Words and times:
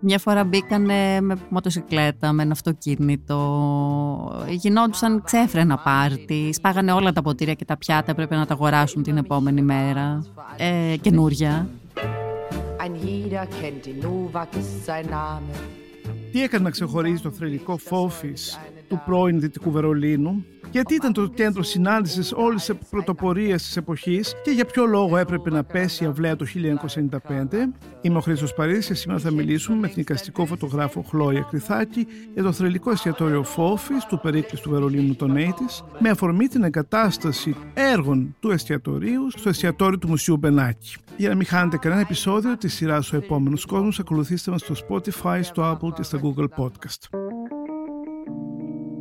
Μια 0.00 0.18
φορά 0.18 0.44
μπήκανε 0.44 1.20
με 1.20 1.36
μοτοσυκλέτα, 1.48 2.32
με 2.32 2.42
ένα 2.42 2.52
αυτοκίνητο. 2.52 4.44
Γινόντουσαν 4.48 5.22
ξέφρενα 5.22 5.76
πάρτι. 5.78 6.52
Σπάγανε 6.52 6.92
όλα 6.92 7.12
τα 7.12 7.22
ποτήρια 7.22 7.54
και 7.54 7.64
τα 7.64 7.76
πιάτα. 7.76 8.14
Πρέπει 8.14 8.34
να 8.34 8.46
τα 8.46 8.54
αγοράσουν 8.54 9.02
την 9.02 9.16
επόμενη 9.16 9.62
μέρα. 9.62 10.24
Ε, 10.56 10.96
καινούρια. 11.00 11.68
Τι 16.32 16.42
έκανε 16.42 16.64
να 16.64 16.70
ξεχωρίζει 16.70 17.22
το 17.22 17.30
θρελικό 17.30 17.76
φόφης; 17.76 18.58
Του 18.88 19.02
πρώην 19.06 19.40
Δυτικού 19.40 19.70
Βερολίνου 19.70 20.44
γιατί 20.70 20.94
ήταν 20.94 21.12
το 21.12 21.26
κέντρο 21.26 21.62
συνάντησης 21.62 22.32
όλης 22.32 22.64
της 22.64 22.88
πρωτοπορίας 22.90 23.62
της 23.62 23.76
εποχής 23.76 24.34
και 24.44 24.50
για 24.50 24.64
ποιο 24.64 24.86
λόγο 24.86 25.16
έπρεπε 25.16 25.50
να 25.50 25.64
πέσει 25.64 26.04
η 26.04 26.06
αυλαία 26.06 26.36
το 26.36 26.46
1995. 26.54 27.72
Είμαι 28.00 28.16
ο 28.16 28.20
Χρήστος 28.20 28.54
Παρίσης 28.54 28.88
και 28.88 28.94
σήμερα 28.94 29.20
θα 29.20 29.30
μιλήσουμε 29.30 29.78
με 29.78 29.88
την 29.88 30.00
εικαστικό 30.00 30.46
φωτογράφο 30.46 31.02
Χλόη 31.02 31.46
Ακριθάκη 31.50 32.06
για 32.34 32.42
το 32.42 32.52
θρυλικό 32.52 32.90
εστιατόριο 32.90 33.42
Fofi's 33.42 34.04
του 34.04 34.20
περίκλειστου 34.20 34.68
του 34.68 34.74
Βερολίνου 34.74 35.14
των 35.14 35.36
eighties 35.36 35.64
με 35.98 36.10
αφορμή 36.10 36.46
την 36.46 36.62
εγκατάσταση 36.62 37.56
έργων 37.74 38.36
του 38.40 38.50
εστιατορίου 38.50 39.30
στο 39.30 39.48
εστιατόριο 39.48 39.98
του 39.98 40.08
Μουσείου 40.08 40.36
Μπενάκη. 40.36 40.96
Για 41.16 41.28
να 41.28 41.34
μην 41.34 41.46
χάνετε 41.46 41.76
κανένα 41.76 42.00
επεισόδιο 42.00 42.56
της 42.56 42.74
σειράς 42.74 43.12
Ο 43.12 43.16
Επόμενος 43.16 43.64
Κόσμος, 43.64 43.98
ακολουθήστε 43.98 44.50
μας 44.50 44.60
στο 44.60 44.74
Spotify, 44.88 45.38
στο 45.42 45.70
Apple 45.72 45.92
και 45.94 46.02
στο 46.02 46.20
Google 46.22 46.64
Podcast. 46.64 47.18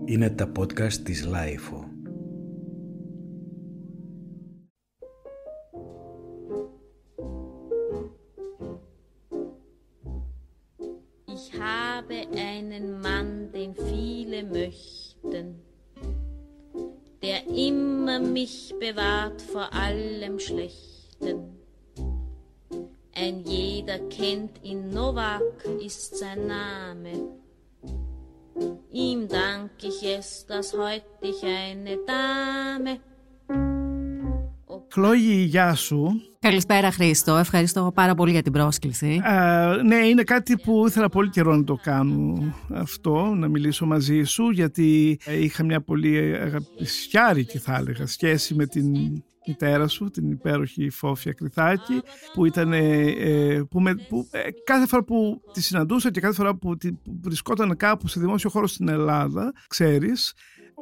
Είναι 0.07 0.30
τα 0.30 0.52
podcast 0.59 0.93
της 0.93 1.25
Λάιφο. 1.25 1.84
Ich 11.35 11.59
habe 11.59 12.18
einen 12.52 13.01
Mann, 13.01 13.51
den 13.52 13.74
viele 13.74 14.45
möchten, 14.45 15.63
der 17.23 17.46
immer 17.46 18.18
mich 18.21 18.74
bewahrt 18.79 19.41
vor 19.41 19.73
allem 19.73 20.38
Schlechten. 20.38 21.38
Ein 23.15 23.45
jeder 23.45 23.99
kennt 24.09 24.63
ihn, 24.63 24.91
Novak 24.91 25.65
ist 25.85 26.18
sein 26.18 26.46
Name. 26.46 27.13
Ihm 29.05 29.27
dank 29.27 29.70
ich 29.90 29.99
es, 30.17 30.27
dass 30.49 30.73
heute 30.73 31.05
ich 31.21 31.40
eine 31.43 31.95
Dame. 32.12 32.99
Χλόγη, 34.93 35.34
γεια 35.34 35.76
σου. 35.76 36.21
Καλησπέρα 36.40 36.91
Χρήστο, 36.91 37.35
ευχαριστώ 37.35 37.91
πάρα 37.95 38.15
πολύ 38.15 38.31
για 38.31 38.41
την 38.41 38.51
πρόσκληση. 38.51 39.21
ναι, 39.85 39.95
είναι 39.95 40.23
κάτι 40.23 40.57
που 40.57 40.87
ήθελα 40.87 41.09
πολύ 41.09 41.29
καιρό 41.29 41.55
να 41.55 41.63
το 41.63 41.79
κάνω 41.81 42.53
αυτό, 42.73 43.34
να 43.35 43.48
μιλήσω 43.48 43.85
μαζί 43.85 44.23
σου, 44.23 44.49
γιατί 44.49 45.20
είχα 45.41 45.63
μια 45.63 45.81
πολύ 45.81 46.18
αγαπησιάρικη 46.18 47.57
θα 47.57 47.75
έλεγα 47.75 48.07
σχέση 48.07 48.53
με 48.53 48.65
την 48.65 48.93
μητέρα 49.48 49.87
σου, 49.87 50.09
την 50.09 50.31
υπέροχη 50.31 50.90
Φόφια 50.90 51.34
Κρυθάκη, 51.34 52.01
που 52.34 52.45
ήταν 52.45 52.73
ε, 52.73 53.63
που, 53.70 53.81
με, 53.81 53.95
που 54.09 54.27
ε, 54.31 54.40
κάθε 54.63 54.87
φορά 54.87 55.03
που 55.03 55.41
τη 55.53 55.62
συναντούσα 55.62 56.12
και 56.12 56.20
κάθε 56.20 56.34
φορά 56.34 56.55
που, 56.55 56.77
τη, 56.77 56.91
που 56.91 57.20
βρισκόταν 57.21 57.77
κάπου 57.77 58.07
σε 58.07 58.20
δημόσιο 58.20 58.49
χώρο 58.49 58.68
στην 58.68 58.87
Ελλάδα, 58.87 59.53
ξέρεις, 59.68 60.34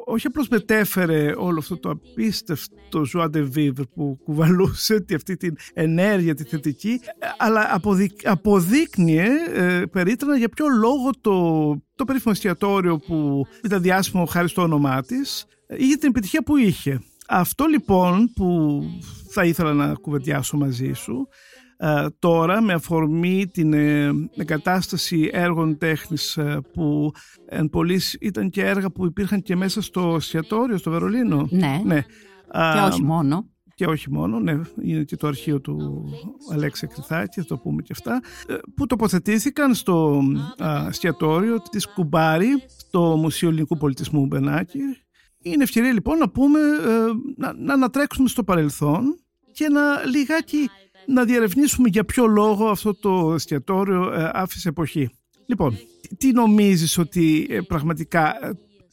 όχι 0.05 0.27
απλώς 0.27 0.47
μετέφερε 0.47 1.33
όλο 1.37 1.59
αυτό 1.59 1.77
το 1.77 1.89
απίστευτο 1.89 3.03
joie 3.13 3.29
de 3.31 3.47
vivre 3.55 3.89
που 3.93 4.19
κουβαλούσε 4.23 5.05
αυτή 5.15 5.37
την 5.37 5.55
ενέργεια 5.73 6.35
τη 6.35 6.43
θετική 6.43 6.99
αλλά 7.37 7.67
αποδεικ, 7.71 8.27
αποδείκνυε 8.27 9.27
ε, 9.53 9.83
περίτρανα 9.91 10.37
για 10.37 10.49
ποιο 10.49 10.65
λόγο 10.67 11.09
το, 11.21 11.69
το 11.95 12.05
περίφημο 12.05 12.33
εστιατόριο 12.35 12.97
που 12.97 13.45
ήταν 13.63 13.81
διάσημο 13.81 14.25
χάρη 14.25 14.47
στο 14.47 14.61
όνομά 14.61 15.01
της 15.01 15.45
είχε 15.77 15.95
την 15.95 16.09
επιτυχία 16.09 16.43
που 16.43 16.57
είχε. 16.57 16.99
Αυτό 17.27 17.65
λοιπόν 17.65 18.31
που 18.35 18.81
θα 19.29 19.45
ήθελα 19.45 19.73
να 19.73 19.93
κουβεντιάσω 19.93 20.57
μαζί 20.57 20.91
σου 20.93 21.27
ε, 21.77 22.05
τώρα 22.19 22.61
με 22.61 22.73
αφορμή 22.73 23.47
την 23.47 23.73
ε, 23.73 24.11
εγκατάσταση 24.35 25.29
έργων 25.33 25.77
τέχνης 25.77 26.37
ε, 26.37 26.61
που 26.73 27.11
εν 27.45 27.69
πολλής 27.69 28.17
ήταν 28.21 28.49
και 28.49 28.65
έργα 28.65 28.91
που 28.91 29.05
υπήρχαν 29.05 29.41
και 29.41 29.55
μέσα 29.55 29.81
στο 29.81 30.13
εστιατόριο 30.15 30.77
στο 30.77 30.91
Βερολίνο. 30.91 31.47
Ναι, 31.49 31.81
ναι. 31.85 32.01
και 32.51 32.79
όχι 32.91 33.03
μόνο. 33.03 33.49
Και 33.75 33.85
όχι 33.85 34.11
μόνο, 34.11 34.39
ναι, 34.39 34.59
είναι 34.83 35.03
και 35.03 35.15
το 35.15 35.27
αρχείο 35.27 35.61
του 35.61 36.05
Αλέξη 36.51 36.87
Κρυθάκη, 36.87 37.41
θα 37.41 37.45
το 37.45 37.57
πούμε 37.57 37.81
και 37.81 37.93
αυτά, 37.93 38.21
που 38.75 38.85
τοποθετήθηκαν 38.85 39.73
στο 39.73 40.21
εστιατόριο 40.87 41.61
της 41.71 41.87
Κουμπάρη, 41.87 42.47
στο 42.77 43.01
Μουσείο 43.01 43.47
Ελληνικού 43.49 43.77
Πολιτισμού 43.77 44.25
Μπενάκη 44.25 44.79
είναι 45.45 45.63
ευκαιρία 45.63 45.93
λοιπόν 45.93 46.17
να 46.17 46.29
πούμε, 46.29 46.59
ε, 46.59 46.89
να, 47.37 47.53
να 47.53 47.73
ανατρέξουμε 47.73 48.27
στο 48.27 48.43
παρελθόν 48.43 49.19
και 49.51 49.69
να 49.69 50.05
λιγάκι 50.05 50.69
να 51.05 51.23
διερευνήσουμε 51.23 51.89
για 51.89 52.05
ποιο 52.05 52.25
λόγο 52.25 52.67
αυτό 52.67 52.95
το 52.95 53.33
εστιατόριο 53.33 54.13
ε, 54.13 54.31
άφησε 54.33 54.69
εποχή. 54.69 55.09
Λοιπόν, 55.45 55.77
τι 56.17 56.31
νομίζεις 56.31 56.97
ότι 56.97 57.47
ε, 57.49 57.59
πραγματικά 57.61 58.35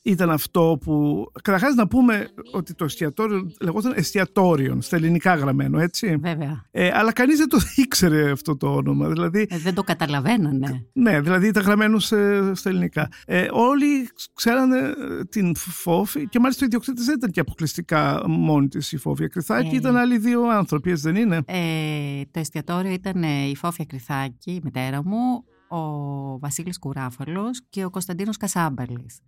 ήταν 0.03 0.31
αυτό 0.31 0.79
που. 0.81 1.27
Καταρχάς 1.43 1.75
να 1.75 1.89
πούμε 1.89 2.29
ότι 2.53 2.75
το 2.75 2.85
εστιατόριο 2.85 3.51
λεγόταν 3.61 3.93
εστιατόριον, 3.97 4.83
στα 4.83 4.97
ελληνικά 4.97 5.35
γραμμένο, 5.35 5.79
έτσι. 5.79 6.17
Βέβαια. 6.17 6.65
Ε, 6.71 6.91
αλλά 6.95 7.13
κανείς 7.13 7.39
δεν 7.39 7.49
το 7.49 7.59
ήξερε 7.85 8.31
αυτό 8.31 8.57
το 8.57 8.75
όνομα. 8.75 9.09
Δηλαδή, 9.09 9.47
ε, 9.51 9.59
δεν 9.59 9.75
το 9.75 9.83
καταλαβαίνανε. 9.83 10.87
Ναι, 10.93 11.21
δηλαδή 11.21 11.47
ήταν 11.47 11.62
γραμμένος 11.62 12.05
στα 12.53 12.69
ελληνικά. 12.69 13.09
Ε, 13.27 13.49
όλοι 13.51 14.09
ξέρανε 14.35 14.79
ε, 14.79 15.25
την 15.25 15.57
Φόφη 15.57 16.29
και 16.29 16.39
μάλιστα 16.39 16.62
ο 16.65 16.67
ιδιοκτήτης 16.67 17.05
δεν 17.05 17.15
ήταν 17.15 17.31
και 17.31 17.41
αποκλειστικά 17.41 18.23
μόνη 18.29 18.69
της 18.69 18.93
η 18.93 18.97
Φόφια 18.97 19.29
Κρυθάκη, 19.29 19.75
ε, 19.75 19.77
ήταν 19.77 19.97
άλλοι 19.97 20.19
δύο 20.19 20.49
άνθρωποι, 20.49 20.91
έτσι 20.91 21.03
δεν 21.03 21.17
είναι; 21.17 21.37
Ε, 21.47 22.23
το 22.31 22.41
εστιατόριο 22.41 22.93
ήταν 22.93 23.23
η 23.23 23.57
Φόφια 23.57 23.85
Κρυθάκη, 23.85 24.51
η 24.51 24.61
μητέρα 24.65 25.03
μου, 25.05 25.45
ο 25.69 26.39
Βασίλης 26.39 26.79
Κουράφαλος 26.79 27.62
και 27.69 27.85
ο 27.85 27.91
Κωνσταντίνος 27.91 28.37
Κασάμπαλης. 28.37 29.21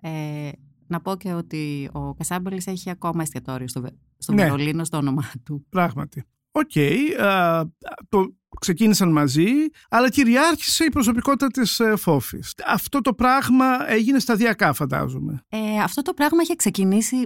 Ε, 0.00 0.50
να 0.86 1.00
πω 1.00 1.16
και 1.16 1.32
ότι 1.32 1.90
ο 1.92 2.14
Κασάμπελης 2.14 2.66
έχει 2.66 2.90
ακόμα 2.90 3.22
εστιατόριο 3.22 3.68
στο, 3.68 3.84
στο 4.18 4.32
ναι. 4.32 4.42
Βερολίνο 4.42 4.84
στο 4.84 4.96
όνομά 4.96 5.30
του. 5.44 5.66
Πράγματι. 5.68 6.24
OK, 6.52 6.70
okay, 6.74 7.64
το 8.08 8.34
ξεκίνησαν 8.60 9.12
μαζί, 9.12 9.50
αλλά 9.88 10.10
κυριάρχησε 10.10 10.84
η 10.84 10.88
προσωπικότητα 10.88 11.46
της 11.46 11.80
ε, 11.80 11.96
Φόφης. 11.96 12.54
Αυτό 12.66 13.00
το 13.00 13.14
πράγμα 13.14 13.90
έγινε 13.90 14.18
σταδιακά 14.18 14.72
φαντάζομαι. 14.72 15.44
Ε, 15.48 15.78
αυτό 15.82 16.02
το 16.02 16.14
πράγμα 16.14 16.42
είχε 16.42 16.54
ξεκινήσει 16.54 17.16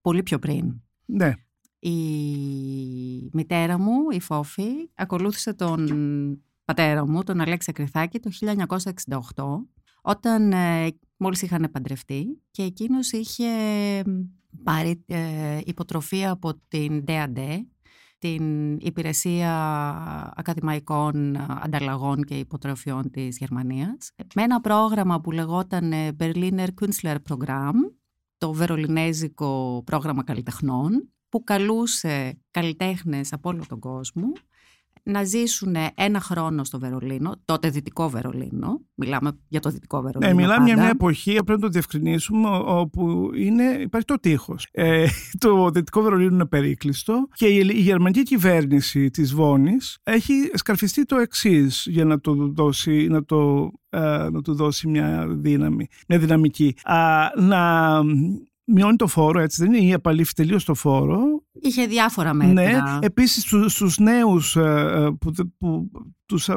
πολύ 0.00 0.22
πιο 0.22 0.38
πριν. 0.38 0.82
Ναι. 1.04 1.32
Η 1.78 1.98
μητέρα 3.32 3.78
μου, 3.78 4.10
η 4.10 4.20
Φόφη, 4.20 4.90
ακολούθησε 4.94 5.54
τον 5.54 5.88
πατέρα 6.64 7.06
μου, 7.06 7.22
τον 7.22 7.40
Αλέξη 7.40 7.70
Ακριθάκη, 7.70 8.20
το 8.20 8.30
1968, 9.34 9.78
όταν 10.06 10.52
ε, 10.52 10.88
μόλις 11.16 11.42
είχαν 11.42 11.68
παντρευτεί 11.72 12.42
και 12.50 12.62
εκείνος 12.62 13.12
είχε 13.12 13.46
πάρει 14.62 15.04
ε, 15.06 15.60
υποτροφία 15.64 16.30
από 16.30 16.54
την 16.68 17.04
DAD, 17.06 17.38
την 18.18 18.74
Υπηρεσία 18.80 19.52
Ακαδημαϊκών 20.36 21.36
Ανταλλαγών 21.62 22.24
και 22.24 22.38
Υποτροφιών 22.38 23.10
της 23.10 23.38
Γερμανίας, 23.38 24.12
με 24.34 24.42
ένα 24.42 24.60
πρόγραμμα 24.60 25.20
που 25.20 25.30
λεγόταν 25.30 25.92
Berliner 26.18 26.68
Künstler 26.80 27.16
Programm, 27.28 27.74
το 28.38 28.52
βερολινέζικο 28.52 29.82
πρόγραμμα 29.86 30.24
καλλιτεχνών, 30.24 31.12
που 31.28 31.44
καλούσε 31.44 32.38
καλλιτέχνες 32.50 33.32
από 33.32 33.48
όλο 33.48 33.64
τον 33.68 33.78
κόσμο 33.78 34.32
να 35.04 35.24
ζήσουν 35.24 35.76
ένα 35.94 36.20
χρόνο 36.20 36.64
στο 36.64 36.78
Βερολίνο, 36.78 37.34
τότε 37.44 37.68
Δυτικό 37.68 38.08
Βερολίνο. 38.08 38.80
Μιλάμε 38.94 39.38
για 39.48 39.60
το 39.60 39.70
Δυτικό 39.70 40.00
Βερολίνο. 40.00 40.32
Ναι, 40.32 40.40
μιλάμε 40.40 40.66
για 40.66 40.76
μια 40.76 40.88
εποχή, 40.88 41.32
πρέπει 41.32 41.50
να 41.50 41.58
το 41.58 41.68
διευκρινίσουμε, 41.68 42.48
όπου 42.64 43.30
είναι, 43.34 43.64
υπάρχει 43.64 44.06
το 44.06 44.20
τείχος. 44.20 44.68
Ε, 44.70 45.06
το 45.44 45.70
Δυτικό 45.70 46.02
Βερολίνο 46.02 46.34
είναι 46.34 46.46
περίκλειστο 46.46 47.28
και 47.34 47.46
η, 47.46 47.66
η 47.74 47.80
γερμανική 47.80 48.22
κυβέρνηση 48.22 49.10
της 49.10 49.34
Βόνης 49.34 49.98
έχει 50.02 50.50
σκαρφιστεί 50.52 51.04
το 51.04 51.16
εξής 51.16 51.86
για 51.90 52.04
να 52.04 52.20
το 52.20 52.34
δώσει, 52.34 53.06
να 53.10 53.24
το, 53.24 53.70
ε, 53.90 54.28
να 54.30 54.42
του 54.42 54.54
δώσει 54.54 54.88
μια 54.88 55.26
δύναμη, 55.28 55.86
μια 56.08 56.18
δυναμική. 56.18 56.74
Α, 56.84 57.28
να 57.36 58.00
μειώνει 58.64 58.96
το 58.96 59.06
φόρο, 59.06 59.40
έτσι 59.40 59.62
δεν 59.62 59.72
είναι, 59.72 59.86
ή 59.86 59.92
απαλήφει 59.92 60.32
τελείως 60.32 60.64
το 60.64 60.74
φόρο. 60.74 61.42
Είχε 61.52 61.86
διάφορα 61.86 62.34
μέτρα. 62.34 62.52
Ναι, 62.52 62.98
επίσης 63.00 63.44
στου 63.66 64.02
νέους 64.02 64.56
ε, 64.56 64.60
ε, 64.60 65.10
που, 65.20 65.32
που 65.58 65.90
τους 66.26 66.48
ε, 66.48 66.54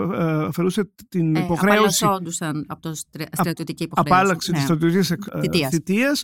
αφαιρούσε 0.48 0.92
την 1.10 1.36
ε, 1.36 1.40
υποχρέωση. 1.40 2.06
Απαλλασσόντουσαν 2.06 2.66
από 2.68 2.82
το 2.82 2.94
στρατιωτική 3.32 3.84
υποχρέωση. 3.84 4.22
Απάλλαξη 4.22 4.52
ναι. 4.52 4.58
τη 4.58 4.64
στρατιωτική 4.64 5.68
θητείας. 5.70 6.24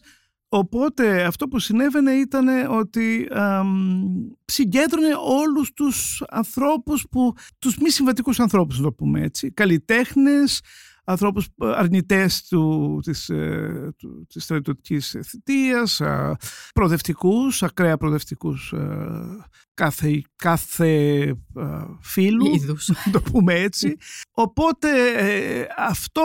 Οπότε 0.49 1.23
αυτό 1.23 1.47
που 1.47 1.59
συνέβαινε 1.59 2.11
ήταν 2.11 2.47
ότι 2.69 3.27
αμ, 3.31 4.03
συγκέντρωνε 4.45 5.07
όλους 5.25 5.73
τους 5.73 6.23
ανθρώπους, 6.29 7.05
που, 7.11 7.33
τους 7.59 7.77
μη 7.77 7.89
συμβατικούς 7.89 8.39
ανθρώπους 8.39 8.77
να 8.77 8.83
το 8.83 8.93
πούμε 8.93 9.21
έτσι, 9.21 9.51
καλλιτέχνες, 9.51 10.61
ανθρώπους 11.03 11.45
ε, 11.45 11.67
αρνητές 11.75 12.47
του, 12.47 12.99
της, 13.03 13.29
ε, 13.29 13.93
του, 13.97 14.25
της 14.29 14.43
στρατιωτικής 14.43 15.17
θητείας, 15.23 16.01
α, 16.01 16.37
προοδευτικούς, 16.73 17.63
ακραία 17.63 17.97
προοδευτικούς 17.97 18.71
ε, 18.71 19.45
κάθε, 19.73 20.21
κάθε 20.35 21.27
α, 21.55 21.65
φίλου, 22.01 22.45
Είδους. 22.55 22.89
να 23.05 23.11
το 23.11 23.21
πούμε 23.21 23.53
έτσι. 23.53 23.95
Οπότε 24.31 24.89
ε, 25.17 25.65
αυτό 25.77 26.21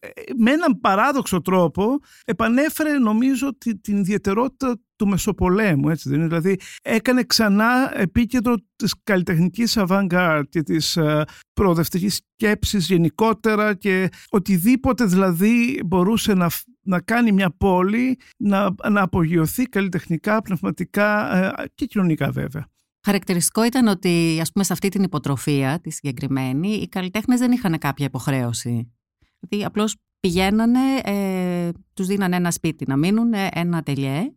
ε, 0.00 0.10
με 0.36 0.50
έναν 0.50 0.80
παράδοξο 0.80 1.40
τρόπο 1.40 1.98
επανέφερε 2.24 2.98
νομίζω 2.98 3.56
τη- 3.58 3.78
την 3.80 3.96
ιδιαιτερότητα 3.96 4.78
του 4.96 5.08
Μεσοπολέμου, 5.08 5.88
έτσι 5.88 6.08
δεν 6.08 6.18
είναι; 6.18 6.28
Δηλαδή 6.28 6.58
έκανε 6.82 7.22
ξανά 7.24 8.00
επίκεντρο 8.00 8.54
της 8.76 8.94
καλλιτεχνικής 9.02 9.76
avant-garde 9.78 10.42
και 10.48 10.62
της 10.62 10.96
ε, 10.96 11.24
προοδευτικής 11.52 12.14
σκέψης 12.36 12.86
γενικότερα 12.86 13.74
και 13.74 14.08
οτιδήποτε 14.28 15.04
δηλαδή 15.04 15.82
μπορούσε 15.86 16.34
να, 16.34 16.48
φ- 16.48 16.64
να 16.84 17.00
κάνει 17.00 17.32
μια 17.32 17.50
πόλη 17.50 18.18
να, 18.36 18.74
να 18.90 19.02
απογειωθεί 19.02 19.64
καλλιτεχνικά, 19.64 20.42
πνευματικά 20.42 21.36
ε, 21.36 21.64
και 21.74 21.86
κοινωνικά 21.86 22.30
βέβαια. 22.30 22.68
Χαρακτηριστικό 23.04 23.64
ήταν 23.64 23.86
ότι, 23.86 24.38
ας 24.40 24.52
πούμε, 24.52 24.64
σε 24.64 24.72
αυτή 24.72 24.88
την 24.88 25.02
υποτροφία, 25.02 25.80
τη 25.80 25.90
συγκεκριμένη, 25.90 26.68
οι 26.68 26.88
καλλιτέχνες 26.88 27.38
δεν 27.38 27.52
είχαν 27.52 27.78
κάποια 27.78 28.06
υποχρέωση. 28.06 28.92
Δηλαδή, 29.40 29.66
απλώς 29.66 29.96
πηγαίνανε, 30.20 30.80
ε, 31.04 31.70
τους 31.94 32.06
δίνανε 32.06 32.36
ένα 32.36 32.50
σπίτι 32.50 32.84
να 32.88 32.96
μείνουν, 32.96 33.32
ε, 33.32 33.48
ένα 33.52 33.76
ατελιέ 33.76 34.32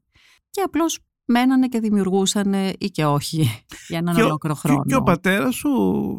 και 0.49 0.61
απλώς 0.61 0.99
μένανε 1.27 1.67
και 1.67 1.79
δημιουργούσαν 1.79 2.53
ε, 2.53 2.73
ή 2.77 2.87
και 2.89 3.05
όχι 3.05 3.39
για 3.89 3.97
έναν 3.97 4.15
Και 4.15 4.21
ο- 4.21 4.25
ολόκληρο 4.25 4.55
Και, 4.61 4.67
χρόνο. 4.67 4.83
και 4.87 4.95
ο 4.95 5.01
πατέρας 5.03 5.55
σου, 5.55 5.69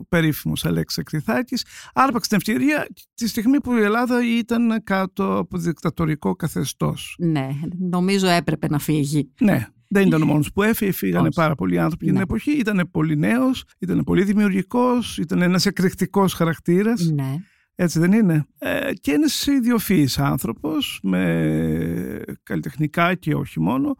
περίφημος 0.08 0.64
Αλέξης 0.64 0.98
Ακριθάκης, 0.98 1.64
άρπαξε 1.94 2.28
την 2.28 2.36
ευκαιρία 2.38 2.86
τη 3.14 3.28
στιγμή 3.28 3.60
που 3.60 3.72
η 3.76 3.82
Ελλάδα 3.82 4.18
ήταν 4.38 4.80
κάτω 4.84 5.36
από 5.38 5.58
δικτατορικό 5.58 6.34
καθεστώς. 6.36 7.16
Ναι, 7.18 7.48
νομίζω 7.78 8.26
έπρεπε 8.28 8.68
να 8.68 8.78
φύγει. 8.78 9.30
Ναι, 9.40 9.66
δεν 9.88 10.06
ήταν 10.06 10.22
ο 10.22 10.26
μόνος 10.32 10.52
που 10.52 10.62
έφυγε, 10.62 10.92
φύγανε 10.92 11.26
Όχι. 11.28 11.36
πάρα 11.36 11.54
πολλοί 11.54 11.78
άνθρωποι 11.78 12.04
για 12.04 12.12
την 12.14 12.22
Ναι. 12.22 12.26
εποχή. 12.30 12.50
Ήταν 12.58 12.88
πολύ 12.90 13.16
νέος, 13.16 13.64
ήταν 13.78 14.04
πολύ 14.04 14.22
δημιουργικός, 14.24 15.18
ήταν 15.18 15.42
ένας 15.42 15.66
εκρηκτικός 15.66 16.32
χαρακτήρας. 16.32 17.10
Ναι. 17.14 17.34
Έτσι 17.80 17.98
δεν 17.98 18.12
είναι. 18.12 18.46
Ε, 18.58 18.92
και 19.00 19.12
ένας 19.12 19.46
ιδιοφυής 19.46 20.18
άνθρωπος 20.18 21.00
με 21.02 22.20
καλλιτεχνικά 22.42 23.14
και 23.14 23.34
όχι 23.34 23.60
μόνο. 23.60 23.94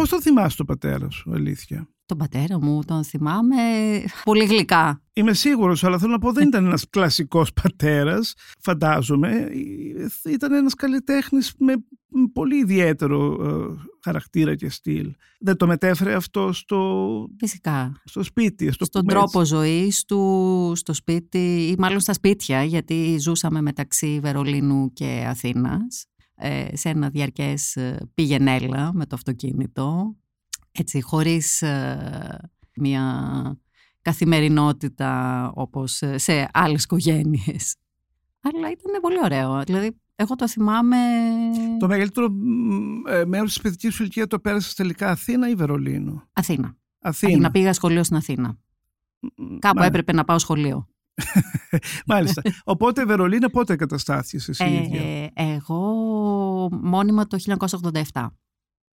Πώς 0.00 0.08
το 0.08 0.20
θυμάσαι 0.20 0.56
τον 0.56 0.66
πατέρα 0.66 1.10
σου, 1.10 1.32
αλήθεια; 1.32 1.88
Τον 2.06 2.18
πατέρα 2.18 2.60
μου 2.60 2.84
τον 2.84 3.04
θυμάμαι 3.04 3.56
πολύ 4.24 4.44
γλυκά. 4.44 5.02
Είμαι 5.12 5.32
σίγουρος, 5.32 5.84
αλλά 5.84 5.98
θέλω 5.98 6.12
να 6.12 6.18
πω 6.18 6.32
δεν 6.32 6.46
ήταν 6.48 6.64
ένας 6.64 6.84
κλασικός 6.90 7.52
πατέρας, 7.62 8.34
φαντάζομαι. 8.60 9.48
Ήταν 10.24 10.52
ένας 10.52 10.74
καλλιτέχνης 10.74 11.54
με 11.58 11.72
πολύ 12.32 12.56
ιδιαίτερο 12.56 13.46
ε, 13.46 13.82
χαρακτήρα 14.04 14.54
και 14.54 14.68
στυλ. 14.70 15.14
Δεν 15.40 15.56
το 15.56 15.66
μετέφερε 15.66 16.14
αυτό 16.14 16.52
στο, 16.52 17.04
Φυσικά. 17.38 17.92
στο 18.04 18.22
σπίτι, 18.22 18.68
ας 18.68 18.76
το 18.76 18.84
Στον 18.84 19.00
πούμε 19.00 19.12
τρόπο 19.12 19.40
έτσι. 19.40 19.54
ζωής 19.54 20.04
του, 20.04 20.72
στο 20.76 20.92
σπίτι 20.92 21.68
ή 21.68 21.74
μάλλον 21.78 22.00
στα 22.00 22.12
σπίτια 22.12 22.62
γιατί 22.64 23.16
ζούσαμε 23.20 23.60
μεταξύ 23.60 24.18
Βερολίνου 24.22 24.92
και 24.92 25.24
Αθήνας 25.28 26.04
ε, 26.04 26.19
σε 26.72 26.88
ένα 26.88 27.08
διαρκές 27.08 27.76
ε, 27.76 28.08
πηγενέλα 28.14 28.90
με 28.92 29.06
το 29.06 29.14
αυτοκίνητο 29.14 30.14
έτσι 30.72 31.00
χωρίς 31.00 31.62
ε, 31.62 32.50
μια 32.74 33.24
καθημερινότητα 34.02 35.50
όπως 35.54 36.02
ε, 36.02 36.18
σε 36.18 36.48
άλλες 36.52 36.82
οικογένειες. 36.84 37.76
Αλλά 38.40 38.70
ήταν 38.70 39.00
πολύ 39.00 39.18
ωραίο. 39.24 39.62
Δηλαδή 39.62 40.00
εγώ 40.14 40.34
το 40.34 40.48
θυμάμαι... 40.48 40.96
Το 41.78 41.86
μεγαλύτερο 41.86 42.30
μ, 42.30 43.06
ε, 43.06 43.24
μέρος 43.24 43.52
της 43.52 43.60
παιδικής 43.62 43.94
σου 43.94 44.02
ηλικίας 44.02 44.26
το 44.26 44.38
πέρασες 44.38 44.74
τελικά 44.74 45.10
Αθήνα 45.10 45.48
ή 45.48 45.54
Βερολίνο; 45.54 46.28
Αθήνα. 46.32 46.76
Αθήνα. 47.00 47.32
Αθήνα. 47.32 47.50
Πήγα 47.50 47.72
σχολείο 47.72 48.04
στην 48.04 48.16
Αθήνα. 48.16 48.58
Κάπου 49.58 49.58
Μάλιστα. 49.62 49.84
έπρεπε 49.84 50.12
να 50.12 50.24
πάω 50.24 50.38
σχολείο. 50.38 50.88
Μάλιστα. 52.06 52.42
Οπότε 52.64 53.04
Βερολίνο 53.04 53.48
πότε 53.48 53.72
εγκαταστάθηκες 53.72 54.48
εσύ 54.48 54.64
ίδια; 54.64 55.00
Ε, 55.00 55.30
εγώ 55.34 56.09
μόνιμα 56.70 57.26
το 57.26 57.38
1987. 58.12 58.26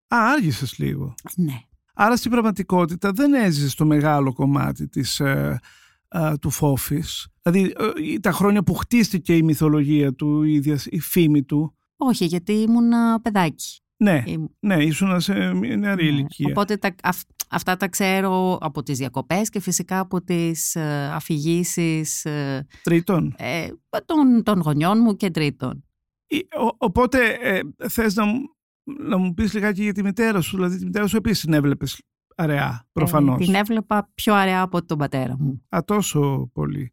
Α, 0.07 0.31
άργησες 0.31 0.77
λίγο. 0.77 1.13
Ναι. 1.35 1.61
Άρα 1.93 2.15
στην 2.17 2.31
πραγματικότητα 2.31 3.11
δεν 3.11 3.33
έζησες 3.33 3.75
το 3.75 3.85
μεγάλο 3.85 4.33
κομμάτι 4.33 4.87
της, 4.87 5.19
ε, 5.19 5.59
ε, 6.07 6.33
του 6.41 6.49
φόφης. 6.49 7.27
Δηλαδή 7.41 7.73
ε, 8.13 8.19
τα 8.19 8.31
χρόνια 8.31 8.63
που 8.63 8.73
χτίστηκε 8.73 9.35
η 9.37 9.43
μυθολογία 9.43 10.13
του, 10.13 10.43
η, 10.43 10.53
ίδια, 10.53 10.79
η 10.85 10.99
φήμη 10.99 11.43
του. 11.43 11.75
Όχι, 11.97 12.25
γιατί 12.25 12.53
ήμουν 12.53 12.91
παιδάκι. 13.21 13.81
Ναι, 13.99 14.23
Ήμ- 14.25 14.45
ναι, 14.59 14.83
ήσουν 14.83 15.19
σε 15.21 15.53
μια 15.53 15.77
νεαρή 15.77 16.03
ναι. 16.03 16.09
ηλικία. 16.09 16.47
Οπότε 16.49 16.77
τα, 16.77 16.95
αυ- 17.03 17.29
αυτά 17.49 17.77
τα 17.77 17.87
ξέρω 17.87 18.57
από 18.61 18.83
τις 18.83 18.97
διακοπές 18.97 19.49
και 19.49 19.59
φυσικά 19.59 19.99
από 19.99 20.21
τις 20.23 20.75
ε, 20.75 21.09
αφηγήσεις 21.13 22.25
ε, 22.25 22.67
Τρίτον. 22.83 23.35
ε, 23.37 23.67
των, 24.05 24.43
των 24.43 24.59
γονιών 24.61 24.99
μου 25.01 25.15
και 25.15 25.31
τρίτων. 25.31 25.86
Ε, 26.27 26.37
ο- 26.37 26.75
Οπότε 26.77 27.19
ε, 27.41 27.59
θες 27.89 28.15
να, 28.15 28.25
μου- 28.25 28.55
να 28.99 29.17
μου 29.17 29.33
πεις 29.33 29.53
λιγάκι 29.53 29.83
για 29.83 29.93
τη 29.93 30.03
μητέρα 30.03 30.41
σου. 30.41 30.55
Δηλαδή 30.55 30.77
τη 30.77 30.85
μητέρα 30.85 31.07
σου 31.07 31.17
επίσης 31.17 31.43
την 31.43 31.53
έβλεπες 31.53 32.01
αραιά, 32.35 32.87
προφανώς. 32.91 33.41
Ε, 33.41 33.45
την 33.45 33.55
έβλεπα 33.55 34.11
πιο 34.13 34.33
αραιά 34.33 34.61
από 34.61 34.85
τον 34.85 34.97
πατέρα 34.97 35.35
μου. 35.39 35.61
Α, 35.69 35.79
τόσο 35.85 36.49
πολύ. 36.53 36.91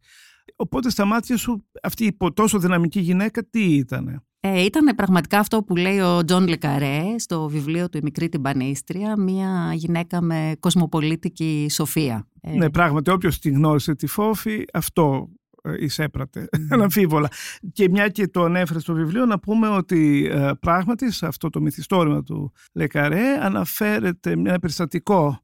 Οπότε 0.57 0.91
στα 0.91 1.05
μάτια 1.05 1.37
σου 1.37 1.65
αυτή 1.83 2.05
η 2.05 2.13
πο- 2.13 2.33
τόσο 2.33 2.59
δυναμική 2.59 3.01
γυναίκα 3.01 3.45
τι 3.51 3.61
ήτανε; 3.75 4.21
Ε, 4.41 4.65
ήταν 4.65 4.95
πραγματικά 4.95 5.39
αυτό 5.39 5.63
που 5.63 5.77
λέει 5.77 5.99
ο 5.99 6.25
Τζον 6.25 6.49
Λε 6.49 6.67
Καρέ 6.67 7.03
στο 7.19 7.49
βιβλίο 7.49 7.89
του 7.89 7.99
«Η 7.99 8.01
μικρή 8.03 8.29
τυμπανίστρια», 8.29 9.19
μια 9.21 9.73
γυναίκα 9.75 10.21
με 10.21 10.57
κοσμοπολίτικη 10.61 11.67
σοφία. 11.71 12.29
Ε, 12.41 12.57
Ναι, 12.57 12.71
πράγματι, 12.71 13.11
όποιος 13.11 13.39
την 13.39 13.55
γνώρισε 13.55 13.95
τη 13.95 14.07
Φόφη, 14.07 14.65
αυτό 14.73 15.29
ε, 15.33 15.44
εισέπραττε, 15.79 16.49
αναμφίβολα. 16.71 17.29
Και 17.73 17.89
μια 17.89 18.09
και 18.09 18.29
το 18.29 18.43
ανέφερε 18.43 18.79
στο 18.79 18.95
βιβλίο, 18.95 19.27
να 19.27 19.39
πούμε 19.39 19.69
ότι 19.69 20.29
ε, 20.31 20.51
πράγματι 20.61 21.13
σε 21.13 21.27
αυτό 21.27 21.51
το 21.51 21.61
μυθιστόρημα 21.61 22.23
του 22.23 22.53
Λεκαρέ 22.73 23.39
αναφέρεται 23.41 24.31
ένα 24.31 24.59
περιστατικό, 24.59 25.39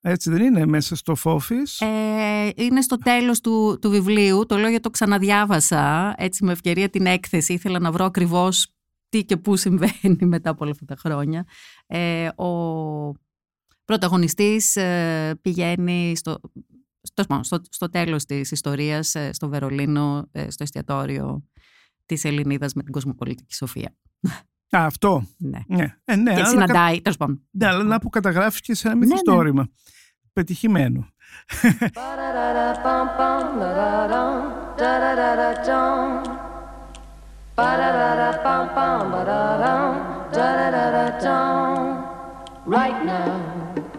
έτσι 0.00 0.30
δεν 0.30 0.42
είναι, 0.42 0.66
μέσα 0.66 0.96
στο 0.96 1.14
φόφης; 1.14 1.80
Ε, 1.80 2.50
είναι 2.56 2.80
στο 2.80 2.96
τέλος 2.96 3.40
του, 3.40 3.78
του 3.80 3.90
βιβλίου, 3.90 4.46
το 4.46 4.56
λέω 4.56 4.68
γιατί 4.68 4.82
το 4.82 4.90
ξαναδιάβασα, 4.90 6.14
έτσι 6.16 6.44
με 6.44 6.52
ευκαιρία 6.52 6.88
την 6.88 7.06
έκθεση, 7.06 7.52
ήθελα 7.52 7.78
να 7.78 7.92
βρω 7.92 8.04
ακριβώς 8.04 8.70
τι 9.08 9.24
και 9.24 9.36
πού 9.36 9.56
συμβαίνει 9.56 10.18
μετά 10.34 10.50
από 10.50 10.64
όλα 10.64 10.72
αυτά 10.72 10.84
τα 10.84 10.96
χρόνια. 10.96 11.46
Ε, 11.86 12.28
ο 12.28 13.12
πρωταγωνιστής 13.84 14.76
ε, 14.76 15.38
πηγαίνει 15.42 16.16
στο, 16.16 16.40
στο, 17.06 17.24
στο, 17.40 17.60
στο 17.70 17.90
τέλος 17.90 18.24
της 18.24 18.50
ιστορίας, 18.50 19.14
ε, 19.14 19.32
στο 19.32 19.48
Βερολίνο, 19.48 20.28
ε, 20.32 20.50
στο 20.50 20.62
εστιατόριο 20.62 21.44
της 22.06 22.24
Ελληνίδας 22.24 22.72
με 22.74 22.82
την 22.82 22.92
κοσμοπολιτική 22.92 23.54
σοφία. 23.54 23.94
Α, 24.76 24.84
αυτό. 24.84 25.26
Ναι. 25.38 25.58
Ναι, 25.66 25.96
ε, 26.04 26.16
ναι, 26.16 26.30
και 26.32 26.36
αλλά, 26.36 26.48
συναντάει, 26.48 27.00
τέλος 27.02 27.16
πάντων. 27.18 27.42
ναι, 27.50 27.66
αλλά 27.66 27.82
να 27.82 27.98
που 27.98 28.08
καταγράφεις 28.08 28.60
και 28.60 28.74
σε 28.74 28.88
ένα 28.88 28.96
Ναι, 28.96 29.04
ναι. 29.04 29.10
μυθιστόρημα. 29.12 29.68
Πετυχημένο. 30.32 31.08
Right 42.68 42.98
now, 43.06 43.95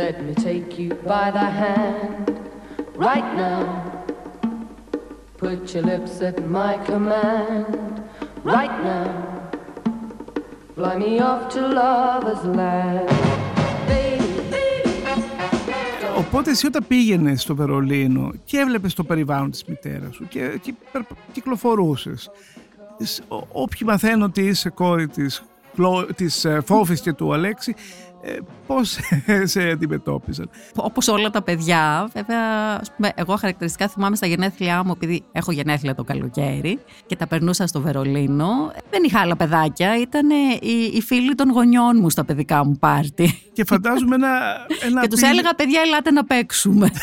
let 0.00 0.14
me 0.26 0.34
take 0.48 0.70
you 0.78 0.88
by 1.12 1.26
the 1.38 1.48
hand. 1.62 2.24
Right 3.10 3.28
now, 3.44 3.62
put 5.42 5.60
your 5.74 5.84
lips 5.92 6.14
at 6.28 6.36
my 6.58 6.72
command. 6.90 7.92
Right 8.56 8.74
now, 8.90 9.08
fly 10.76 10.94
me 11.04 11.12
off 11.30 11.42
to 11.54 11.60
lover's 11.80 12.44
land. 12.60 13.10
Οπότε 16.18 16.50
εσύ 16.50 16.66
όταν 16.66 16.84
πήγαινες 16.88 17.42
στο 17.42 17.54
Βερολίνο 17.54 18.32
και 18.44 18.58
έβλεπες 18.58 18.94
το 18.94 19.04
περιβάλλον 19.04 19.50
της 19.50 19.64
μητέρας 19.64 20.14
σου 20.14 20.28
και, 20.28 20.58
και 20.62 20.74
περ- 20.92 21.04
κυκλοφορούσες 21.32 22.30
σ- 23.02 23.22
ό- 23.28 23.46
όποιοι 23.52 23.80
μαθαίνουν 23.84 24.22
ότι 24.22 24.42
είσαι 24.42 24.68
κόρη 24.70 25.08
της, 25.08 25.42
Χλω- 25.74 26.14
της 26.14 26.44
ε, 26.44 26.60
Φόφης 26.64 27.00
και 27.00 27.12
του 27.12 27.32
Αλέξη 27.32 27.74
ε, 28.26 28.36
πώς 28.66 28.98
σε 29.52 29.70
αντιμετώπιζαν. 29.70 30.50
Όπως 30.74 31.08
όλα 31.08 31.30
τα 31.30 31.42
παιδιά, 31.42 32.10
βέβαια, 32.12 32.40
ας 32.80 32.92
πούμε, 32.96 33.12
εγώ 33.14 33.36
χαρακτηριστικά 33.36 33.88
θυμάμαι 33.88 34.16
στα 34.16 34.26
γενέθλιά 34.26 34.84
μου, 34.84 34.92
επειδή 34.96 35.24
έχω 35.32 35.52
γενέθλια 35.52 35.94
το 35.94 36.04
καλοκαίρι 36.04 36.78
και 37.06 37.16
τα 37.16 37.26
περνούσα 37.26 37.66
στο 37.66 37.80
Βερολίνο. 37.80 38.72
Δεν 38.90 39.02
είχα 39.04 39.20
άλλα 39.20 39.36
παιδάκια. 39.36 39.98
Ήταν 40.00 40.30
οι, 40.60 40.90
οι 40.94 41.00
φίλοι 41.02 41.34
των 41.34 41.50
γονιών 41.50 41.98
μου 42.00 42.10
στα 42.10 42.24
παιδικά 42.24 42.64
μου 42.64 42.76
πάρτι. 42.78 43.42
Και 43.52 43.64
φαντάζομαι 43.64 44.14
ένα. 44.14 44.28
ένα 44.86 45.00
και 45.00 45.08
τους 45.08 45.20
πι- 45.20 45.28
έλεγα, 45.28 45.54
παιδιά, 45.54 45.80
ελάτε 45.80 46.10
να 46.10 46.24
παίξουμε. 46.24 46.90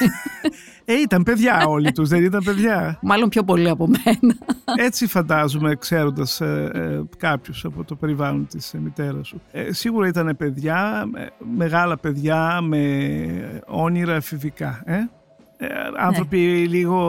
Ε, 0.92 1.02
ήταν 1.02 1.24
παιδιά 1.24 1.66
όλοι 1.68 1.92
τους, 1.92 2.10
δεν 2.10 2.24
ήταν 2.24 2.44
παιδιά; 2.44 2.98
Μάλλον 3.02 3.30
πιο 3.30 3.44
πολύ 3.44 3.70
από 3.70 3.88
μένα. 3.88 4.36
Έτσι 4.76 5.08
φαντάζομαι, 5.08 5.76
ξέροντας 5.76 6.42
ε, 6.42 6.70
ε, 6.74 7.02
κάποιους 7.18 7.66
από 7.66 7.84
το 7.84 7.96
περιβάλλον 7.96 8.48
της 8.48 8.74
ε, 8.74 8.78
μητέρας 8.78 9.28
σου. 9.28 9.42
Ε, 9.52 9.74
σίγουρα 9.74 10.08
ήταν 10.08 10.36
παιδιά, 10.38 11.10
ε, 11.16 11.26
μεγάλα 11.56 11.98
παιδιά 11.98 12.62
με 12.62 13.64
όνειρα 13.68 14.14
εφηβικά. 14.14 14.82
Ε; 14.86 15.10
Ε, 15.64 15.68
άνθρωποι 15.98 16.68
λίγο 16.70 17.00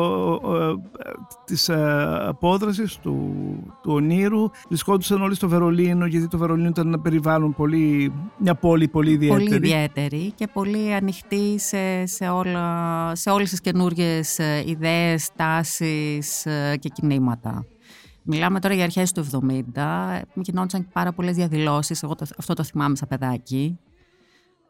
ε, 0.45 0.69
ε, 1.09 1.13
της 1.45 1.69
ε, 1.69 2.25
απόδρασης, 2.27 2.99
του, 2.99 3.35
του 3.83 3.93
ονείρου. 3.93 4.51
Βρισκόντουσαν 4.69 5.23
όλοι 5.23 5.35
στο 5.35 5.49
Βερολίνο, 5.49 6.07
γιατί 6.07 6.29
το 6.29 6.39
Βερολίνο 6.39 6.69
ήταν 6.69 6.87
ένα 6.87 7.01
περιβάλλον 7.01 7.55
πολύ, 7.55 8.13
μια 8.39 8.55
πόλη 8.55 8.89
πολύ 8.89 9.11
ιδιαίτερη. 9.11 9.45
πολύ 9.45 9.57
ιδιαίτερη 9.57 10.33
και 10.35 10.47
πολύ 10.53 10.95
ανοιχτή 10.95 11.59
σε, 11.59 12.07
σε, 12.07 12.29
όλα, 12.29 13.15
σε 13.15 13.31
όλες 13.31 13.51
τις 13.51 13.61
καινούργιες 13.61 14.39
ε, 14.39 14.63
ιδέες, 14.67 15.29
τάσεις 15.37 16.47
ε, 16.47 16.77
και 16.81 16.89
κινήματα. 16.89 17.67
Μιλάμε 18.23 18.61
τώρα 18.61 18.75
για 18.75 18.85
αρχές 18.85 19.13
του 19.13 19.27
70, 19.31 19.41
γινόντουσαν 20.35 20.81
και 20.81 20.91
πάρα 20.93 21.13
πολλές 21.13 21.37
διαδηλώσεις, 21.37 22.03
εγώ 22.03 22.15
το, 22.15 22.27
αυτό 22.39 22.55
το 22.55 22.65
θυμάμαι 22.65 22.97
σαν 22.97 23.09
παιδάκι. 23.09 23.79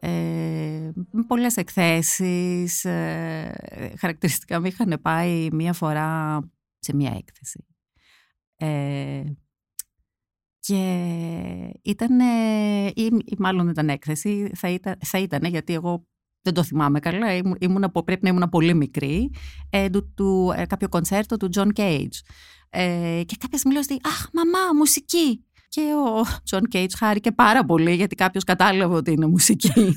Ε, 0.04 0.90
με 1.10 1.22
πολλές 1.26 1.56
εκθέσεις, 1.56 2.84
ε, 2.84 3.94
χαρακτηριστικά 3.98 4.60
με 4.60 4.68
είχαν 4.68 4.98
πάει 5.02 5.48
μία 5.52 5.72
φορά 5.72 6.40
σε 6.78 6.94
μία 6.94 7.14
έκθεση. 7.18 7.66
Ε, 8.56 9.24
και 10.58 11.78
ήταν, 11.82 12.20
ή, 12.94 13.02
ή 13.24 13.34
μάλλον 13.38 13.62
δεν 13.62 13.72
ήταν 13.72 13.88
έκθεση, 13.88 14.50
θα 14.54 14.68
ήταν, 14.68 14.96
θα 15.04 15.18
ήτανε, 15.18 15.48
γιατί 15.48 15.72
εγώ 15.72 16.06
δεν 16.42 16.54
το 16.54 16.62
θυμάμαι 16.62 17.00
καλά, 17.00 17.34
ήμουν, 17.34 17.56
ήμουν 17.60 17.84
από- 17.84 18.02
πρέπει 18.02 18.24
να 18.24 18.28
ήμουν 18.30 18.48
πολύ 18.48 18.74
μικρή, 18.74 19.30
ε, 19.70 19.90
του, 19.90 20.12
του, 20.14 20.52
ε, 20.56 20.66
κάποιο 20.66 20.88
κονσέρτο 20.88 21.36
του 21.36 21.48
John 21.54 21.68
Cage. 21.76 22.18
Ε, 22.70 23.22
και 23.26 23.36
κάποια 23.38 23.58
στιγμή 23.58 23.72
λέω 23.72 23.82
στη, 23.82 23.96
αχ 24.02 24.28
μαμά, 24.32 24.74
μουσική. 24.76 25.44
Και 25.74 25.80
ο 25.80 26.40
John 26.44 26.62
Cage 26.62 26.94
χάρηκε 26.94 27.32
πάρα 27.32 27.64
πολύ 27.64 27.94
γιατί 27.94 28.14
κάποιος 28.14 28.44
κατάλαβε 28.44 28.94
ότι 28.94 29.10
είναι 29.12 29.26
μουσική. 29.26 29.94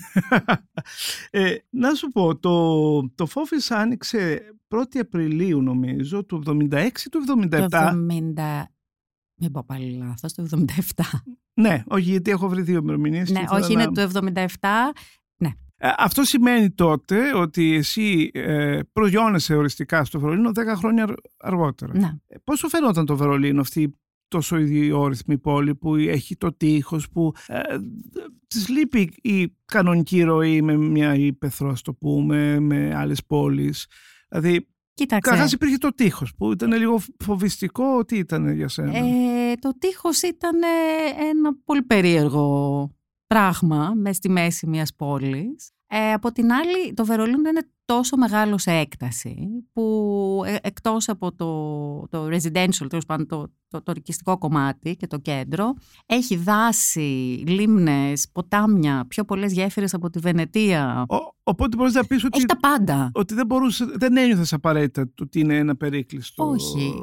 ε, 1.29 1.55
να 1.69 1.93
σου 1.93 2.07
πω, 2.07 2.37
το, 2.37 3.09
το 3.15 3.25
Fofi's 3.25 3.71
άνοιξε 3.71 4.41
1η 4.75 4.97
Απριλίου 4.99 5.61
νομίζω, 5.61 6.23
του 6.25 6.43
76 6.45 6.87
του 7.11 7.23
77. 7.49 7.67
Το 7.69 7.77
70... 7.77 7.93
Μην 9.37 9.51
πω 9.51 9.63
πάλι 9.67 9.91
λάθος, 9.97 10.33
το 10.33 10.47
77. 10.95 11.03
Ναι, 11.53 11.83
όχι 11.87 12.09
γιατί 12.09 12.31
έχω 12.31 12.47
βρει 12.49 12.61
δύο 12.61 12.77
ημερομηνίες. 12.77 13.29
ναι, 13.29 13.37
και 13.39 13.43
ήθελα 13.45 13.59
όχι, 13.65 13.75
να- 13.75 13.83
είναι 13.83 13.91
το 13.91 14.09
77. 14.59 14.67
Ε, 15.77 15.89
Αυτό 15.97 16.23
σημαίνει 16.23 16.71
τότε 16.71 17.35
ότι 17.37 17.73
εσύ 17.73 18.29
ε, 18.33 18.79
προγιώνεσαι 18.93 19.55
οριστικά 19.55 20.05
στο 20.05 20.19
Βερολίνο 20.19 20.49
10 20.49 20.53
χρόνια 20.75 21.03
αρ- 21.03 21.13
αργότερα. 21.37 21.97
Ναι. 21.97 22.11
Ε, 22.27 22.35
Πόσο 22.43 22.67
φαινόταν 22.67 23.05
το 23.05 23.15
Βερολίνο 23.17 23.61
αυτή 23.61 23.81
η 23.81 23.95
τόσο 24.27 24.57
ιδιόρυθμη 24.57 25.37
πόλη 25.37 25.75
που 25.75 25.95
έχει 25.95 26.35
το 26.37 26.53
τείχος 26.53 27.09
που 27.09 27.31
ε, 27.47 27.59
της 28.47 28.67
λείπει 28.69 29.13
η 29.21 29.55
κανονική 29.65 30.21
ροή 30.21 30.61
με 30.61 30.77
μια 30.77 31.15
ύπεθρο 31.15 31.69
ας 31.69 31.81
το 31.81 31.93
πούμε 31.93 32.59
με 32.59 32.95
άλλες 32.95 33.25
πόλεις 33.25 33.87
δηλαδή 34.29 34.67
Κοίταξε. 34.93 35.21
καταρχάς 35.21 35.51
υπήρχε 35.51 35.77
το 35.77 35.93
τείχος 35.93 36.35
που 36.35 36.51
ήταν 36.51 36.73
λίγο 36.73 37.01
φοβιστικό 37.23 38.05
τι 38.05 38.17
ήταν 38.17 38.53
για 38.55 38.67
σένα; 38.67 38.97
Ε, 38.97 39.55
το 39.59 39.77
τείχος 39.77 40.21
ήταν 40.21 40.61
ε, 40.61 41.25
ένα 41.29 41.55
πολύ 41.65 41.83
περίεργο 41.83 42.89
πράγμα 43.27 43.93
μες 43.95 44.15
στη 44.15 44.29
μέση 44.29 44.67
μιας 44.67 44.95
πόλης. 44.95 45.71
Ε, 45.87 46.11
από 46.13 46.31
την 46.31 46.51
άλλη, 46.51 46.93
το 46.93 47.05
Βερολίνο 47.05 47.49
είναι 47.49 47.69
τόσο 47.85 48.17
μεγάλο 48.17 48.57
σε 48.57 48.71
έκταση 48.71 49.47
που 49.73 50.41
ε, 50.45 50.55
εκτός 50.61 51.09
από 51.09 51.35
το, 51.35 52.07
το 52.09 52.25
residential, 52.27 52.85
τέλος 52.89 53.05
πάντων 53.05 53.27
το, 53.27 53.47
το, 53.67 53.81
το 53.81 53.93
οικιστικό 53.95 54.37
κομμάτι 54.37 54.95
και 54.95 55.07
το 55.07 55.17
κέντρο, 55.17 55.73
έχει 56.05 56.35
δάση, 56.35 56.99
λίμνες, 57.47 58.29
ποτάμια, 58.31 59.05
πιο 59.07 59.25
πολλές 59.25 59.53
γέφυρες 59.53 59.93
από 59.93 60.09
τη 60.09 60.19
Βενετία. 60.19 61.05
Ο, 61.09 61.15
οπότε 61.43 61.75
μπορείς 61.77 61.93
να 61.93 62.05
πεις 62.05 62.23
ότι, 62.23 62.37
Έχει 62.37 62.45
τα 62.45 62.57
πάντα. 62.57 63.09
ότι 63.13 63.33
δεν, 63.33 63.45
μπορούσες, 63.45 63.87
δεν 63.87 64.17
ένιωθες 64.17 64.53
απαραίτητα 64.53 65.09
ότι 65.21 65.39
είναι 65.39 65.57
ένα 65.57 65.75
περίκλειστο 65.75 66.49
Όχι. 66.49 66.93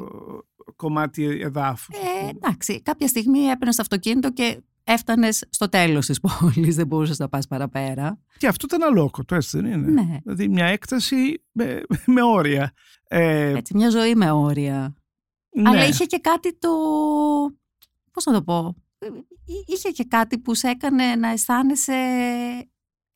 κομμάτι 0.75 1.23
εδάφους. 1.25 1.95
ας 1.97 2.01
Ε, 2.03 2.19
πούμε. 2.19 2.29
εντάξει, 2.29 2.81
κάποια 2.81 3.07
στιγμή 3.07 3.39
έπαιρνες 3.39 3.75
το 3.75 3.81
αυτοκίνητο 3.81 4.31
και 4.31 4.61
έφτανες 4.83 5.43
στο 5.49 5.69
τέλος 5.69 6.05
της 6.05 6.19
πόλης, 6.19 6.75
δεν 6.75 6.87
μπορούσες 6.87 7.19
να 7.19 7.29
πας 7.29 7.47
παραπέρα. 7.47 8.19
Και 8.37 8.47
αυτό 8.47 8.65
ήταν 8.65 8.83
αλόκοτο, 8.83 9.35
έτσι 9.35 9.59
δεν 9.59 9.71
είναι. 9.71 9.91
Ναι. 10.01 10.17
Δηλαδή 10.23 10.47
μια 10.47 10.65
έκταση 10.65 11.43
με, 11.51 11.81
με 12.05 12.21
όρια. 12.23 12.73
Ε, 13.07 13.55
Έτσι, 13.57 13.75
μια 13.75 13.89
ζωή 13.89 14.15
με 14.15 14.31
όρια. 14.31 14.95
ναι. 15.55 15.69
Αλλά 15.69 15.85
είχε 15.85 16.05
και 16.05 16.19
κάτι 16.19 16.57
το. 16.57 16.69
Πώς 18.11 18.25
να 18.25 18.33
το 18.33 18.43
πω. 18.43 18.75
Ε, 18.99 19.07
Είχε 19.65 19.89
και 19.89 20.03
κάτι 20.03 20.37
που 20.39 20.53
σε 20.55 20.67
έκανε 20.67 21.15
να 21.15 21.27
αισθάνεσαι 21.29 21.93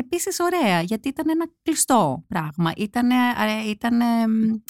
επίσης 0.04 0.40
ωραία, 0.40 0.82
γιατί 0.82 1.08
ήταν 1.08 1.30
ένα 1.30 1.46
κλειστό 1.62 2.24
πράγμα. 2.28 2.72
Ήταν 2.78 3.10
ήτανε, 3.70 4.06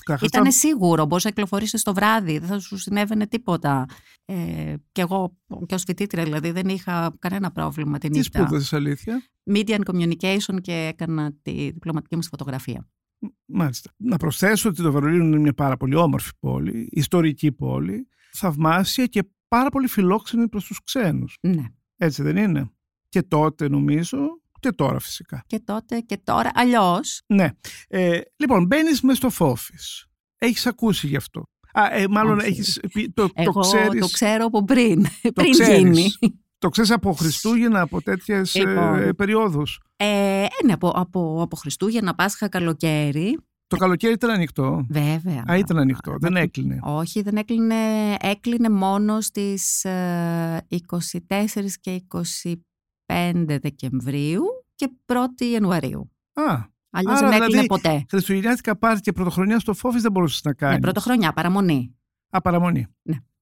Καταρχάς 0.03 0.27
ήτανε 0.29 0.45
τα- 0.45 0.51
σίγουρο, 0.51 1.05
μπορούσε 1.05 1.27
να 1.27 1.33
κυκλοφορήσει 1.33 1.83
το 1.83 1.93
βράδυ, 1.93 2.37
δεν 2.39 2.47
θα 2.49 2.59
σου 2.59 2.77
συνέβαινε 2.77 3.27
τίποτα. 3.27 3.85
Ε, 4.25 4.73
και 4.91 5.01
εγώ 5.01 5.37
και 5.65 5.73
ως 5.75 5.83
φοιτήτρια 5.83 6.23
δηλαδή 6.23 6.51
δεν 6.51 6.67
είχα 6.67 7.15
κανένα 7.19 7.51
πρόβλημα 7.51 7.97
την 7.97 8.11
Τι 8.11 8.17
νύχτα. 8.17 8.41
σπούδασες 8.41 8.73
αλήθεια; 8.73 9.21
Media 9.53 9.79
and 9.79 9.83
Communication 9.91 10.61
και 10.61 10.73
έκανα 10.73 11.31
τη 11.41 11.51
διπλωματική 11.71 12.15
μου 12.15 12.21
στη 12.21 12.29
φωτογραφία. 12.29 12.87
Μάλιστα. 13.45 13.91
Να 13.97 14.17
προσθέσω 14.17 14.69
ότι 14.69 14.81
το 14.81 14.91
Βερολίνο 14.91 15.23
είναι 15.25 15.39
μια 15.39 15.53
πάρα 15.53 15.77
πολύ 15.77 15.95
όμορφη 15.95 16.31
πόλη, 16.39 16.87
ιστορική 16.91 17.51
πόλη, 17.51 18.07
θαυμάσια 18.33 19.05
και 19.05 19.23
πάρα 19.47 19.69
πολύ 19.69 19.87
φιλόξενη 19.87 20.49
προς 20.49 20.65
τους 20.65 20.83
ξένους. 20.83 21.37
Ναι. 21.41 21.63
Έτσι 21.97 22.21
δεν 22.23 22.37
είναι; 22.37 22.71
Και 23.09 23.21
τότε 23.21 23.69
νομίζω 23.69 24.41
και 24.59 24.71
τώρα 24.71 24.99
φυσικά. 24.99 25.43
Και 25.47 25.59
τότε 25.59 25.99
και 25.99 26.17
τώρα. 26.23 26.49
Αλλιώς. 26.53 27.21
Ναι. 27.27 27.49
Ε, 27.87 28.19
λοιπόν, 28.35 28.65
μπαίνεις 28.65 29.01
μες 29.01 29.17
στο 29.17 29.29
Φόφις. 29.29 30.05
Έχεις 30.37 30.65
ακούσει 30.65 31.07
γι' 31.07 31.15
αυτό. 31.15 31.43
Α, 31.73 31.87
ε, 31.91 32.07
μάλλον 32.07 32.37
Όχι. 32.37 32.47
έχεις, 32.47 32.79
πει- 32.93 33.13
το, 33.13 33.29
Εγώ 33.33 33.51
το 33.51 33.59
ξέρεις, 33.59 33.99
το 34.01 34.07
ξέρω 34.07 34.45
από 34.45 34.63
πριν. 34.63 35.05
πριν 35.33 35.51
ξέρεις. 35.51 35.77
γίνει. 35.79 36.11
το 36.57 36.69
ξέρεις 36.69 36.91
από 36.91 37.11
Χριστούγεννα, 37.13 37.81
από 37.81 38.01
τέτοιες 38.01 38.55
Λοιπόν. 38.55 38.99
ε, 38.99 39.13
περιόδους. 39.13 39.79
Ε, 39.95 40.45
ναι, 40.65 40.73
από, 40.73 40.89
από, 40.89 41.41
από 41.41 41.55
Χριστούγεννα, 41.55 42.15
Πάσχα, 42.15 42.47
καλοκαίρι. 42.47 43.37
Το 43.67 43.77
καλοκαίρι 43.77 44.13
ήταν 44.13 44.29
ανοιχτό. 44.29 44.85
Βέβαια. 44.89 45.43
Α, 45.51 45.57
ήταν 45.57 45.77
ανοιχτό, 45.77 46.15
δεν 46.19 46.31
με- 46.31 46.39
έκλεινε. 46.41 46.79
Όχι, 46.81 47.21
δεν 47.21 47.37
έκλεινε. 47.37 47.75
Έκλεινε 48.19 48.69
μόνο 48.69 49.21
στις 49.21 49.83
ε, 49.85 50.65
24 50.69 51.77
και 51.81 52.01
25 52.13 52.21
Δεκεμβρίου 53.61 54.43
και 54.75 54.89
1η 55.05 55.43
Ιανουαρίου. 55.53 56.11
Α, 56.33 56.75
Αλλιώς 56.89 57.17
Άρα, 57.17 57.29
δεν 57.29 57.41
έκλεινε 57.41 57.47
δηλαδή, 57.47 57.67
ποτέ. 57.67 58.05
Χριστουγεννιάτικα 58.09 58.77
πάρτι 58.77 59.01
και 59.01 59.11
πρωτοχρονιά 59.11 59.59
στο 59.59 59.73
Φόφις 59.73 60.01
δεν 60.01 60.11
μπορούσες 60.11 60.41
να 60.43 60.49
Ναι, 60.49 60.55
κάνεις. 60.55 60.79
πρωτοχρονιά, 60.79 61.33
παραμονή. 61.33 61.95
Α, 62.29 62.41
παραμονή. 62.41 62.87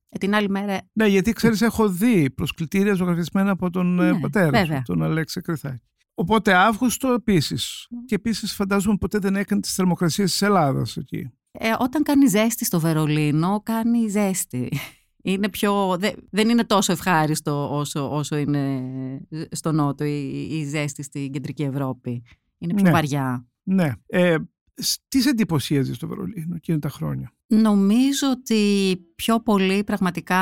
Ε, 0.10 0.18
την 0.18 0.36
άλλη 0.36 0.50
μέρα. 0.50 0.82
Ναι, 0.94 1.06
γιατί 1.08 1.34
ξέρεις 1.34 1.62
έχω 1.62 1.90
δει 1.90 2.30
προσκλητήρια 2.30 2.94
ζωγραφισμένα 2.94 3.52
από 3.52 3.70
τον 3.70 4.00
ε, 4.00 4.12
Ναι, 4.12 4.20
πατέρα 4.20 4.50
βέβαια. 4.50 4.76
σου, 4.78 4.82
τον 4.86 5.04
Αλέξη 5.04 5.42
Κρυθάκη. 5.42 5.84
Οπότε 6.14 6.54
Αύγουστο 6.56 7.08
επίσης. 7.12 7.88
Και 8.06 8.16
επίσης 8.16 8.54
φαντάζομαι 8.54 8.98
ποτέ 8.98 9.18
δεν 9.20 9.36
έκανε 9.36 9.62
τις 9.62 9.74
θερμοκρασίες 9.74 10.32
της 10.32 10.42
Ελλάδας 10.42 10.98
εκεί. 10.98 11.32
Ε, 11.52 11.72
όταν 11.80 12.04
κάνει 12.04 12.28
ζέστη 12.28 12.66
στο 12.66 12.80
Βερολίνο, 12.80 13.62
κάνει 13.64 14.08
ζέστη. 14.10 14.72
Είναι 15.28 15.50
πιο, 15.50 15.96
δε- 16.00 16.12
δεν 16.30 16.50
είναι 16.50 16.64
τόσο 16.64 16.92
ευχάριστο 16.92 17.78
όσο, 17.78 18.16
όσο 18.16 18.38
είναι 18.38 18.82
στο 19.52 19.72
Νότο 19.72 20.04
η, 20.04 20.48
η 20.52 20.64
ζέστη 20.64 21.04
στην 21.04 21.32
Κεντρική 21.32 21.64
Ευρώπη. 21.64 22.24
Είναι 22.58 22.74
πιο 22.74 22.84
Ναι. 22.86 22.92
βαριά. 22.92 23.48
Ναι. 23.64 23.92
Ε, 24.08 24.36
σ- 24.74 25.02
τι 25.08 25.22
σε 25.22 25.30
εντυπωσίαζε 25.30 25.94
στο 25.94 26.08
Βερολίνο 26.08 26.56
εκείνα 26.56 26.80
τα 26.80 26.90
χρόνια; 26.90 27.32
Νομίζω 27.48 28.30
ότι 28.30 28.96
πιο 29.16 29.40
πολύ 29.42 29.84
πραγματικά 29.84 30.38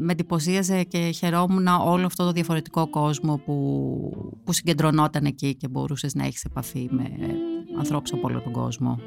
με 0.00 0.12
εντυπωσίαζε 0.12 0.82
και 0.82 0.98
χαιρόμουν 0.98 1.66
όλο 1.66 2.06
αυτό 2.06 2.24
το 2.24 2.32
διαφορετικό 2.32 2.90
κόσμο 2.90 3.36
που, 3.44 4.38
που 4.44 4.52
συγκεντρωνόταν 4.52 5.24
εκεί 5.24 5.56
και 5.56 5.68
μπορούσες 5.68 6.14
να 6.14 6.24
έχεις 6.24 6.44
επαφή 6.44 6.88
με 6.90 7.04
ανθρώπους 7.78 8.12
από 8.12 8.28
όλο 8.28 8.40
τον 8.40 8.52
κόσμο. 8.52 8.98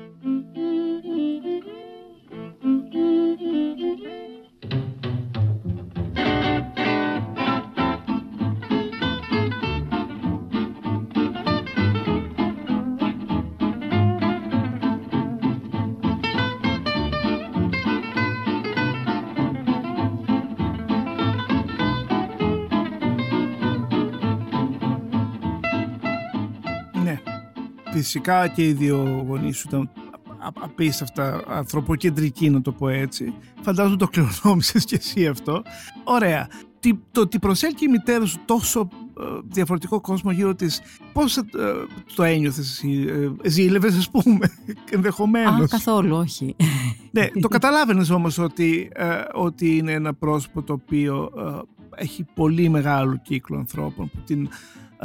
Φυσικά 27.93 28.47
και 28.47 28.67
οι 28.67 28.73
δύο 28.73 29.25
γονείς 29.27 29.57
σου 29.57 29.65
ήταν 29.67 29.89
α- 30.39 30.63
απίστευτα 30.63 31.43
ανθρωποκεντρικοί, 31.47 32.49
να 32.49 32.61
το 32.61 32.71
πω 32.71 32.87
έτσι. 32.89 33.33
Φαντάζομαι 33.61 33.97
το 33.97 34.07
κληρονόμησες 34.07 34.85
και 34.85 34.95
εσύ 34.95 35.27
αυτό. 35.27 35.61
Ωραία. 36.03 36.47
Τι- 36.79 36.99
Το 37.11 37.21
ότι 37.21 37.39
προσέλκυε 37.39 37.87
η 37.87 37.91
μητέρα 37.91 38.25
σου 38.25 38.37
τόσο 38.45 38.87
ε, 39.19 39.23
διαφορετικό 39.45 40.01
κόσμο 40.01 40.31
γύρω 40.31 40.55
της, 40.55 40.81
πώς 41.13 41.37
ε, 41.37 41.41
το 42.15 42.23
ένιωθες 42.23 42.69
εσύ, 42.71 43.05
ε, 43.43 43.49
ζήλευες 43.49 43.97
ας 43.97 44.09
πούμε, 44.09 44.51
ενδεχομένως; 44.91 45.61
Α, 45.61 45.67
καθόλου, 45.67 46.15
όχι. 46.15 46.55
Ναι, 47.11 47.27
το 47.41 47.47
καταλάβαινες 47.47 48.09
όμως 48.09 48.37
ότι, 48.37 48.89
ε, 48.93 49.07
ότι 49.33 49.77
είναι 49.77 49.91
ένα 49.91 50.13
πρόσωπο 50.13 50.61
το 50.61 50.73
οποίο 50.73 51.31
ε, 51.37 52.01
έχει 52.03 52.25
πολύ 52.33 52.69
μεγάλο 52.69 53.19
κύκλο 53.23 53.57
ανθρώπων 53.57 54.09
που 54.09 54.17
την 54.25 54.43
ε, 54.45 54.49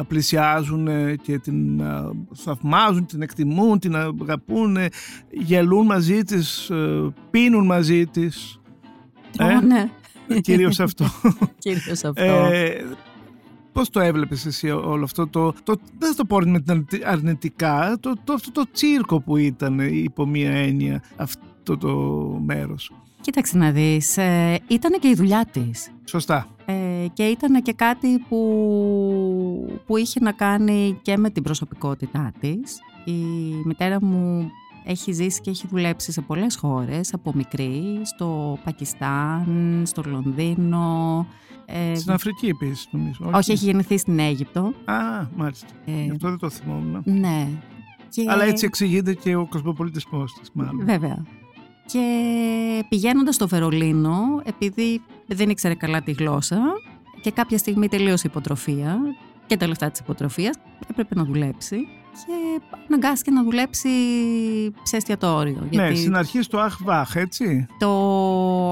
πλησιάζουν 0.06 0.88
ε, 0.88 1.16
και 1.22 1.38
την 1.38 1.80
ε, 1.80 2.10
θαυμάζουν, 2.34 3.06
την 3.06 3.22
εκτιμούν, 3.22 3.78
την 3.78 3.96
αγαπούν, 3.96 4.76
ε, 4.76 4.88
γελούν 5.30 5.86
μαζί 5.86 6.22
της, 6.22 6.70
ε, 6.70 7.12
πίνουν 7.30 7.66
μαζί 7.66 8.06
της. 8.06 8.60
Ε, 9.38 9.44
Ω, 9.44 9.60
ναι, 9.60 9.90
κυρίως 10.40 10.80
αυτό. 10.80 11.04
κυρίως 11.58 12.04
αυτό. 12.04 12.22
Ε, 12.22 12.84
πώς 13.72 13.90
το 13.90 14.00
έβλεπες 14.00 14.46
εσύ 14.46 14.70
όλο 14.70 15.04
αυτό 15.04 15.26
το, 15.26 15.52
το 15.62 15.74
δεν 15.98 16.08
θα 16.10 16.14
το 16.14 16.24
πω 16.24 16.36
αρνητι- 16.36 17.04
αρνητικά, 17.04 17.96
το, 18.00 18.14
το, 18.24 18.32
αυτό 18.32 18.52
το 18.52 18.64
τσίρκο 18.72 19.20
που 19.20 19.36
ήταν 19.36 19.78
υπό 19.78 20.26
μία 20.26 20.50
έννοια 20.50 21.02
αυτό 21.16 21.76
το 21.76 21.88
μέρος. 22.44 22.92
Κοίταξε 23.20 23.58
να 23.58 23.70
δεις, 23.70 24.16
ε, 24.16 24.58
ήταν 24.66 25.00
και 25.00 25.08
η 25.08 25.14
δουλειά 25.14 25.46
της. 25.52 25.90
Σωστά. 26.04 26.46
Ε, 26.70 27.06
και 27.12 27.22
ήταν 27.24 27.62
και 27.62 27.72
κάτι 27.72 28.18
που, 28.18 29.80
που 29.86 29.96
είχε 29.96 30.20
να 30.20 30.32
κάνει 30.32 30.98
και 31.02 31.16
με 31.16 31.30
την 31.30 31.42
προσωπικότητά 31.42 32.32
της. 32.40 32.78
Η 33.04 33.12
μητέρα 33.64 34.04
μου 34.04 34.50
έχει 34.84 35.12
ζήσει 35.12 35.40
και 35.40 35.50
έχει 35.50 35.66
δουλέψει 35.70 36.12
σε 36.12 36.20
πολλές 36.20 36.56
χώρες 36.56 37.14
από 37.14 37.32
μικρή, 37.34 38.00
στο 38.02 38.58
Πακιστάν, 38.64 39.82
στο 39.86 40.02
Λονδίνο. 40.06 41.26
Ε, 41.66 41.94
Στην 41.94 42.12
Αφρική 42.12 42.46
επίσης 42.46 42.88
νομίζω. 42.90 43.30
όχι, 43.34 43.52
έχει 43.52 43.64
γεννηθεί 43.64 43.98
στην 43.98 44.18
Αίγυπτο. 44.18 44.72
Α, 44.84 45.26
μάλιστα. 45.36 45.66
Ε, 45.84 46.02
Γι' 46.04 46.10
αυτό 46.10 46.28
δεν 46.28 46.38
το 46.38 46.50
θυμόμουν. 46.50 47.02
ναι. 47.04 47.48
Και... 48.10 48.24
Αλλά 48.28 48.44
έτσι 48.44 48.64
εξηγείται 48.66 49.14
και 49.14 49.34
ο 49.36 49.46
κοσμοπολιτισμός 49.46 50.32
της 50.32 50.50
μάλλον. 50.52 50.84
Βέβαια. 50.84 51.24
Και 51.92 52.84
πηγαίνοντας 52.88 53.34
στο 53.34 53.48
Βερολίνο, 53.48 54.42
επειδή 54.44 55.02
δεν 55.26 55.50
ήξερε 55.50 55.74
καλά 55.74 56.02
τη 56.02 56.12
γλώσσα 56.12 56.58
και 57.20 57.30
κάποια 57.30 57.58
στιγμή 57.58 57.88
τελείωσε 57.88 58.26
η 58.26 58.30
υποτροφία 58.30 58.98
και 59.46 59.56
τα 59.56 59.66
λεφτά 59.66 59.90
της 59.90 60.00
υποτροφίας, 60.00 60.54
έπρεπε 60.90 61.14
να 61.14 61.24
δουλέψει 61.24 61.76
και 62.26 62.60
αναγκάστηκε 62.88 63.30
να 63.30 63.42
δουλέψει 63.42 63.88
σε 64.82 64.96
εστιατόριο. 64.96 65.68
Ναι, 65.70 65.94
στην 65.94 66.16
αρχή 66.16 66.42
στο 66.42 66.58
Αχβάχ, 66.58 67.14
έτσι. 67.16 67.66
το 67.78 67.88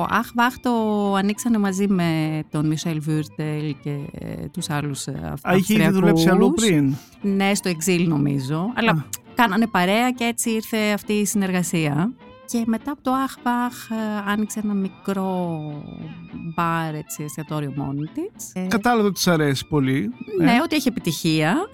Αχ 0.03 0.31
Βάχ 0.35 0.59
το 0.59 0.71
ανοίξανε 1.15 1.59
μαζί 1.59 1.89
με 1.89 2.43
τον 2.51 2.67
Μισελ 2.67 3.01
Βούρτελ 3.01 3.77
και 3.83 3.97
ε, 4.13 4.49
τους 4.53 4.71
άλλους 4.71 5.07
ε, 5.07 5.35
Α, 5.43 5.57
είχε 5.57 5.75
ήδη 5.75 5.89
δουλέψει 5.91 6.29
αλλού 6.29 6.53
πριν; 6.53 6.95
ναι, 7.21 7.55
στο 7.55 7.71
Exil 7.71 8.05
νομίζω. 8.07 8.73
Αλλά 8.75 8.91
Α. 8.91 9.05
κάνανε 9.35 9.67
παρέα 9.67 10.11
και 10.11 10.25
έτσι 10.25 10.51
ήρθε 10.51 10.79
αυτή 10.79 11.13
η 11.13 11.25
συνεργασία. 11.27 12.13
Και 12.47 12.63
μετά 12.67 12.91
από 12.91 13.03
το 13.03 13.13
Αχβάχ 13.13 13.91
ε, 13.91 14.31
άνοιξε 14.31 14.61
ένα 14.65 14.75
μικρό 14.75 15.61
μπαρ, 16.55 16.95
έτσι, 16.95 17.23
εστιατόριο 17.23 17.73
μόνη 17.77 18.07
της. 18.15 18.51
Ε, 18.55 18.67
Κατάλαβα 18.67 19.07
ότι 19.07 19.15
της 19.15 19.27
αρέσει 19.27 19.67
πολύ. 19.67 20.11
ναι, 20.39 20.53
ε. 20.53 20.61
ότι 20.63 20.77
έχει 20.77 20.89
επιτυχία. 20.89 21.57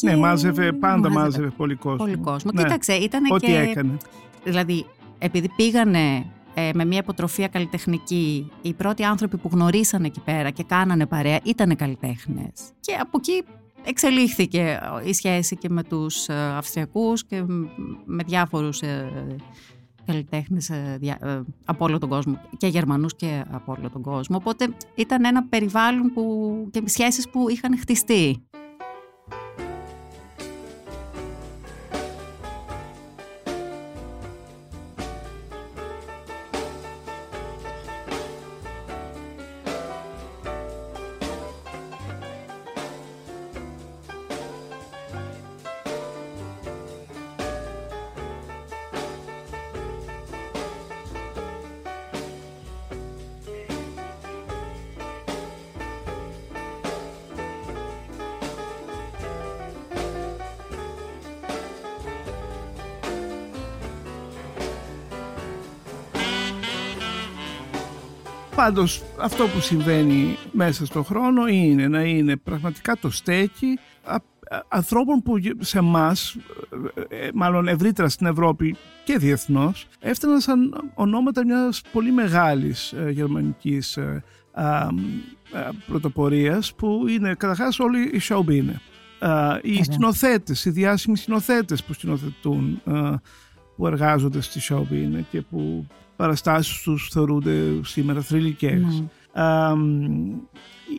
Ναι, 0.00 0.10
Και 0.10 0.16
μάζευε, 0.16 0.72
πάντα 0.72 1.10
μάζευε 1.10 1.48
πολύ 1.56 1.74
κόσμο. 1.74 1.96
Πολύ 1.96 2.16
κόσμο. 2.16 2.50
Ναι. 2.54 2.62
Κοίταξε, 2.62 2.92
ήταν 2.92 3.22
Ό,τι 3.30 3.46
και... 3.46 3.58
έκανε. 3.58 3.96
Δηλαδή, 4.44 4.86
επειδή 5.18 5.50
πήγανε 5.56 6.26
ε, 6.54 6.70
με 6.74 6.84
μια 6.84 6.98
υποτροφία 6.98 7.48
καλλιτεχνική, 7.48 8.50
οι 8.62 8.72
πρώτοι 8.72 9.04
άνθρωποι 9.04 9.36
που 9.36 9.50
γνωρίσανε 9.52 10.06
εκεί 10.06 10.20
πέρα 10.20 10.50
και 10.50 10.62
κάνανε 10.62 11.06
παρέα 11.06 11.40
ήταν 11.42 11.76
καλλιτέχνες. 11.76 12.52
Και 12.80 12.94
από 12.94 13.18
εκεί 13.18 13.44
εξελίχθηκε 13.86 14.80
η 15.04 15.12
σχέση 15.12 15.56
και 15.56 15.68
με 15.68 15.82
τους 15.82 16.28
ε, 16.28 16.34
Αυστριακούς 16.34 17.24
και 17.24 17.42
μ- 17.42 17.68
με 18.04 18.22
διάφορους 18.26 18.80
ε, 18.80 19.10
καλλιτέχνες 20.04 20.70
ε, 20.70 20.96
δια- 21.00 21.18
ε, 21.22 21.40
από 21.64 21.84
όλο 21.84 21.98
τον 21.98 22.08
κόσμο 22.08 22.40
και 22.56 22.66
Γερμανούς 22.66 23.14
και 23.16 23.44
από 23.50 23.74
όλο 23.78 23.90
τον 23.90 24.02
κόσμο. 24.02 24.36
Οπότε 24.36 24.68
ήταν 24.94 25.24
ένα 25.24 25.42
περιβάλλον 25.42 26.12
που, 26.12 26.68
και 26.70 26.82
σχέσεις 26.84 27.28
που 27.28 27.48
είχαν 27.48 27.78
χτιστεί. 27.78 28.46
Πάντως 68.66 69.02
αυτό 69.20 69.46
που 69.46 69.60
συμβαίνει 69.60 70.36
μέσα 70.52 70.86
στον 70.86 71.04
χρόνο 71.04 71.46
είναι 71.46 71.88
να 71.88 72.02
είναι 72.02 72.36
πραγματικά 72.36 72.96
το 73.00 73.10
στέκι 73.10 73.78
α- 74.04 74.14
α- 74.14 74.20
ανθρώπων 74.68 75.22
που 75.22 75.36
γε- 75.36 75.62
σε 75.64 75.78
εμάς, 75.78 76.36
μάλλον 77.34 77.68
ευρύτερα 77.68 78.08
στην 78.08 78.26
Ευρώπη 78.26 78.76
και 79.04 79.18
διεθνώς, 79.18 79.86
έφταναν 80.00 80.40
σαν 80.40 80.90
ονόματα 80.94 81.44
μιας 81.44 81.82
πολύ 81.92 82.12
μεγάλης 82.12 82.92
ε, 82.92 83.10
γερμανικής 83.10 83.96
ε, 83.96 84.22
α, 84.52 84.92
μ, 84.92 84.98
ε, 85.52 85.68
πρωτοπορίας 85.86 86.74
που 86.74 87.04
είναι 87.08 87.34
καταρχάς 87.34 87.78
όλοι 87.78 88.10
οι 88.12 88.18
Σαουμπίνε. 88.18 88.80
Α, 89.18 89.58
Οι 89.62 89.68
Βέβαια. 89.68 89.84
σκηνοθέτες, 89.84 90.64
οι 90.64 90.70
διάσημοι 90.70 91.16
σκηνοθέτες 91.16 91.84
που 91.84 91.92
σκηνοθετούν, 91.92 92.80
α, 92.84 93.14
που 93.76 93.86
εργάζονται 93.86 94.40
στη 94.40 94.60
Σαουμπίνε 94.60 95.24
και 95.30 95.40
που 95.40 95.86
παραστάσεις 96.16 96.82
τους 96.82 97.08
θεωρούνται 97.12 97.80
σήμερα 97.84 98.20
θρηλυκές. 98.20 98.82
Ναι. 99.34 99.42
Α, 99.42 99.76
μ, 99.76 100.30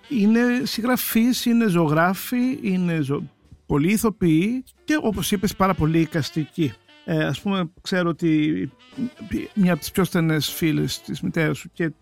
είναι 0.09 0.39
συγγραφείς, 0.63 1.45
είναι 1.45 1.67
ζωγράφοι, 1.67 2.59
είναι 2.61 3.01
ζω... 3.01 3.23
πολλοί 3.65 3.91
ηθοποιοί 3.91 4.63
και 4.83 4.99
όπως 5.01 5.31
είπες 5.31 5.55
πάρα 5.55 5.73
πολύ 5.73 5.99
εικαστικοί. 5.99 6.73
Ε, 7.05 7.23
ας 7.23 7.41
πούμε 7.41 7.69
ξέρω 7.81 8.09
ότι 8.09 8.71
μια 9.53 9.71
από 9.71 9.79
τις 9.79 9.91
πιο 9.91 10.03
στενές 10.03 10.49
φίλες 10.49 11.01
της 11.01 11.21
μητέρας 11.21 11.57
σου 11.57 11.69
και 11.73 11.83
ε, 11.83 11.93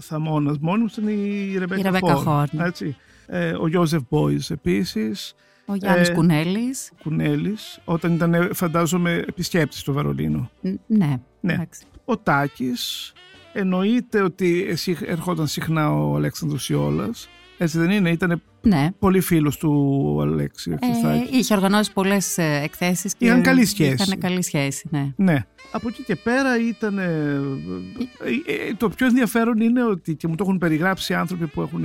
θαμώνας 0.00 0.58
μόνιμος 0.58 0.96
ήταν 0.96 1.08
η 1.08 1.56
Ρεμπέκα, 1.58 1.80
Η 1.80 1.82
Ρεμπέκα 1.82 2.14
Χόρν, 2.14 2.24
Χόρν. 2.26 2.66
έτσι. 2.66 2.96
Ε, 3.26 3.50
ο 3.50 3.68
Γιώζεφ 3.68 4.02
Μπόις 4.10 4.50
επίσης, 4.50 5.34
Ο 5.66 5.74
Γιάννης 5.74 6.08
Ε, 6.08 6.12
Κουνέλης. 6.12 6.92
Κουνέλης, 7.02 7.78
όταν 7.84 8.14
ήταν 8.14 8.34
ε, 8.34 8.48
φαντάζομαι 8.52 9.12
επισκέπτης 9.28 9.80
στο 9.80 9.92
Βερολίνο. 9.92 10.50
Ν- 10.60 10.74
Ναι, 10.86 11.16
Ναι. 11.40 11.52
εντάξει. 11.52 11.84
Ο 12.04 12.16
Τάκης, 12.18 13.12
εννοείται 13.52 14.22
ότι 14.22 14.64
εσύ 14.68 14.96
ερχόταν 15.06 15.46
συχνά 15.46 15.92
ο 15.92 16.16
Αλέξανδρος 16.16 16.68
Ιόλας, 16.70 17.28
έτσι 17.58 17.78
δεν 17.78 17.90
είναι, 17.90 18.10
ήταν 18.10 18.42
Ναι. 18.62 18.88
πολύ 18.98 19.20
φίλος 19.20 19.56
του 19.56 20.02
ο 20.16 20.20
Αλέξη 20.20 20.76
Ε, 20.80 20.86
Χριστάκη. 20.86 21.36
είχε 21.36 21.54
οργανώσει 21.54 21.92
πολλές 21.92 22.38
ε, 22.38 22.60
εκθέσεις 22.64 23.14
και 23.14 23.24
Είχαν 23.24 23.42
καλή 23.42 23.64
σχέση. 23.64 23.92
Είχαν 24.02 24.18
καλή 24.18 24.42
σχέση, 24.42 24.88
ναι. 24.90 25.12
Ναι. 25.16 25.44
Από 25.72 25.88
εκεί 25.88 26.02
και 26.02 26.16
πέρα 26.16 26.58
ήταν. 26.68 26.98
ε, 26.98 27.40
ε, 28.46 28.68
ε, 28.68 28.74
το 28.76 28.88
πιο 28.88 29.06
ενδιαφέρον 29.06 29.60
είναι 29.60 29.84
ότι 29.84 30.14
και 30.14 30.28
μου 30.28 30.34
το 30.34 30.44
έχουν 30.46 30.58
περιγράψει 30.58 31.14
άνθρωποι 31.14 31.46
που, 31.46 31.62
έχουν, 31.62 31.84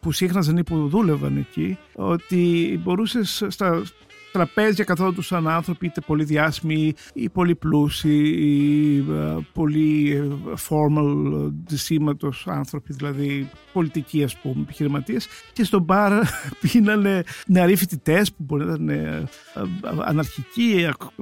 που 0.00 0.12
σύχναζαν 0.12 0.56
ή 0.56 0.62
που 0.64 0.88
δούλευαν 0.88 1.36
εκεί, 1.36 1.78
ότι 1.94 2.80
μπορούσες 2.82 3.44
στα 3.48 3.82
τραπέζια 4.32 4.84
καθόντουσαν 4.84 5.48
άνθρωποι 5.48 5.86
είτε 5.86 6.00
πολύ 6.00 6.24
διάσημοι 6.24 6.94
ή 7.14 7.28
πολύ 7.28 7.54
πλούσιοι 7.54 8.34
ή 8.38 8.96
ε, 8.98 9.36
πολύ 9.52 10.12
ε, 10.16 10.52
formal 10.68 11.50
δυσήματος 11.66 12.46
άνθρωποι, 12.48 12.92
δηλαδή 12.92 13.50
πολιτικοί 13.72 14.22
ας 14.24 14.36
πούμε 14.36 14.54
επιχειρηματίες 14.62 15.26
και 15.52 15.64
στο 15.64 15.78
μπαρ 15.78 16.12
πίνανε 16.60 17.22
νεαροί 17.46 17.76
φοιτητές 17.76 18.30
που 18.32 18.42
μπορεί 18.42 18.64
να 18.64 18.72
ήταν 18.72 18.88
ε, 18.88 19.24
ε, 19.54 19.60
αναρχικοί, 20.04 20.86
ακ- 20.88 21.12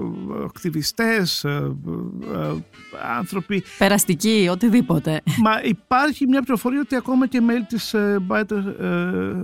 ακτιβιστές, 0.44 1.44
ε, 1.44 1.76
ε, 2.34 2.54
άνθρωποι. 3.18 3.62
Περαστική, 3.78 4.48
οτιδήποτε. 4.50 5.20
Μα 5.42 5.60
υπάρχει 5.64 6.26
μια 6.26 6.42
πληροφορία 6.42 6.80
ότι 6.80 6.96
ακόμα 6.96 7.26
και 7.26 7.40
μέλη 7.40 7.64
της 7.64 7.94
ε, 7.94 8.18
Baader, 8.28 8.80
ε, 8.80 9.42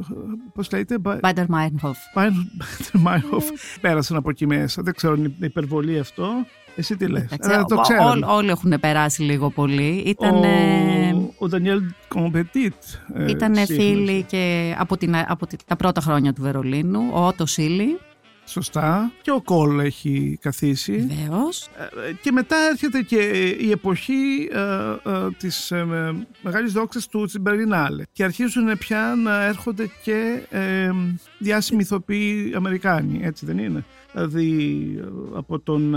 πώς 0.55 0.71
λέγεται, 0.73 0.97
Ba- 1.05 1.19
Μπάντερ 1.21 1.49
Μάινχοφ. 1.49 1.99
Baader 2.15 3.07
Meinhof 3.07 3.45
πέρασαν 3.81 4.17
από 4.17 4.31
εκεί 4.31 4.47
μέσα. 4.47 4.83
Δεν 4.83 4.95
ξέρω, 4.95 5.15
είναι 5.15 5.33
υπερβολή 5.41 5.99
αυτό. 5.99 6.29
Εσύ 6.77 6.97
τι 6.97 7.07
λες. 7.07 7.23
Εντάξει, 7.23 7.51
Ε, 7.51 7.63
το 7.69 7.75
ο- 7.75 7.81
ξέρω. 7.81 8.03
ό- 8.29 8.35
όλοι 8.37 8.49
έχουν 8.49 8.77
περάσει 8.81 9.23
λίγο 9.23 9.51
πολύ. 9.51 10.03
Ήταν, 10.07 10.35
Ο, 10.35 10.43
ε, 10.45 11.15
ο 11.39 11.49
Ντανιέλ 11.49 11.83
Κον-Μπεντίτ. 12.09 12.75
ε, 13.15 13.31
ήτανε 13.31 13.65
σύγχρονος. 13.65 13.85
φίλοι 13.95 14.23
και 14.23 14.75
από, 14.79 14.97
την, 14.97 15.15
από 15.27 15.47
τη- 15.47 15.57
τα 15.67 15.77
πρώτα 15.77 16.01
χρόνια 16.01 16.33
του 16.33 16.43
Βερολίνου. 16.43 17.01
Ο 17.13 17.27
Ότο 17.27 17.51
Σίλι, 17.51 17.99
Σωστά. 18.47 19.13
Και 19.23 19.31
ο 19.31 19.41
Κόλ 19.43 19.79
έχει 19.79 20.39
καθίσει. 20.41 20.97
βεβαίως. 21.09 21.67
Ε, 22.09 22.13
Και 22.23 22.33
μετά 22.33 22.57
έρχεται 22.71 23.03
και 23.03 23.17
η 23.61 23.71
εποχή 23.71 24.49
ε, 24.53 25.11
ε, 25.11 25.29
της 25.39 25.71
ε, 25.71 25.85
με- 25.85 26.27
μεγάλης 26.43 26.73
δόξας 26.73 27.07
του 27.09 27.25
Τσιμπερινάλε 27.27 28.03
και 28.13 28.25
αρχίζουν 28.25 28.79
πια 28.79 29.15
να 29.23 29.45
έρχονται 29.45 29.91
και 30.03 30.43
ε, 30.51 30.91
διάσημοι 31.39 31.83
ηθοποιοί 31.83 32.53
Αμερικάνοι, 32.57 33.21
έτσι 33.23 33.47
δεν 33.47 33.59
είναι; 33.59 33.85
Δηλαδή 34.15 34.95
ε, 35.01 35.05
από 35.37 35.59
τον 35.61 35.97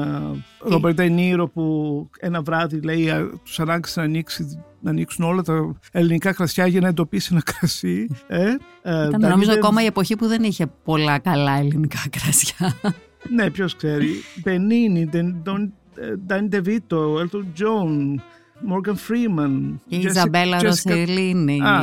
Ρόμπερτ 0.60 0.96
Νταϊνίρο 0.96 1.48
που 1.48 2.10
ένα 2.20 2.42
βράδυ 2.42 2.82
λέει 2.82 3.10
α, 3.10 3.30
τους 3.44 3.60
ανάγκασε 3.60 4.00
να, 4.00 4.06
ανοίξει, 4.06 4.64
να 4.82 4.90
ανοίξουν 4.90 5.26
όλα 5.26 5.42
τα 5.42 5.76
ελληνικά 5.92 6.34
κρασιά 6.34 6.68
για 6.68 6.82
να 6.82 6.88
εντοπίσει 6.88 7.30
ένα 7.32 7.42
κρασί. 7.46 8.08
Ε, 8.28 8.44
ε, 8.82 9.08
Ήταν 9.08 9.16
Danny 9.16 9.30
νομίζω 9.30 9.52
Dev- 9.52 9.58
ακόμα 9.58 9.82
η 9.84 9.86
εποχή 9.86 10.16
που 10.16 10.28
δεν 10.28 10.44
είχε 10.44 10.68
πολλά 10.84 11.20
καλά 11.20 11.58
ελληνικά 11.58 12.00
κρασιά. 12.10 12.74
Ναι, 13.30 13.50
ποιος 13.52 13.76
ξέρει. 13.76 14.08
Μπενίνι, 14.44 15.10
Ντάνι 16.26 16.48
Ντεβίτο, 16.48 17.18
Έλτον 17.20 17.48
Τζον, 17.54 18.22
Μόργαν 18.66 18.96
Φρήμαν. 18.96 19.82
Και 19.88 19.96
η 19.96 20.02
Ιζαμπέλα 20.02 20.62
Ροσελίνη. 20.62 21.60
Α. 21.62 21.82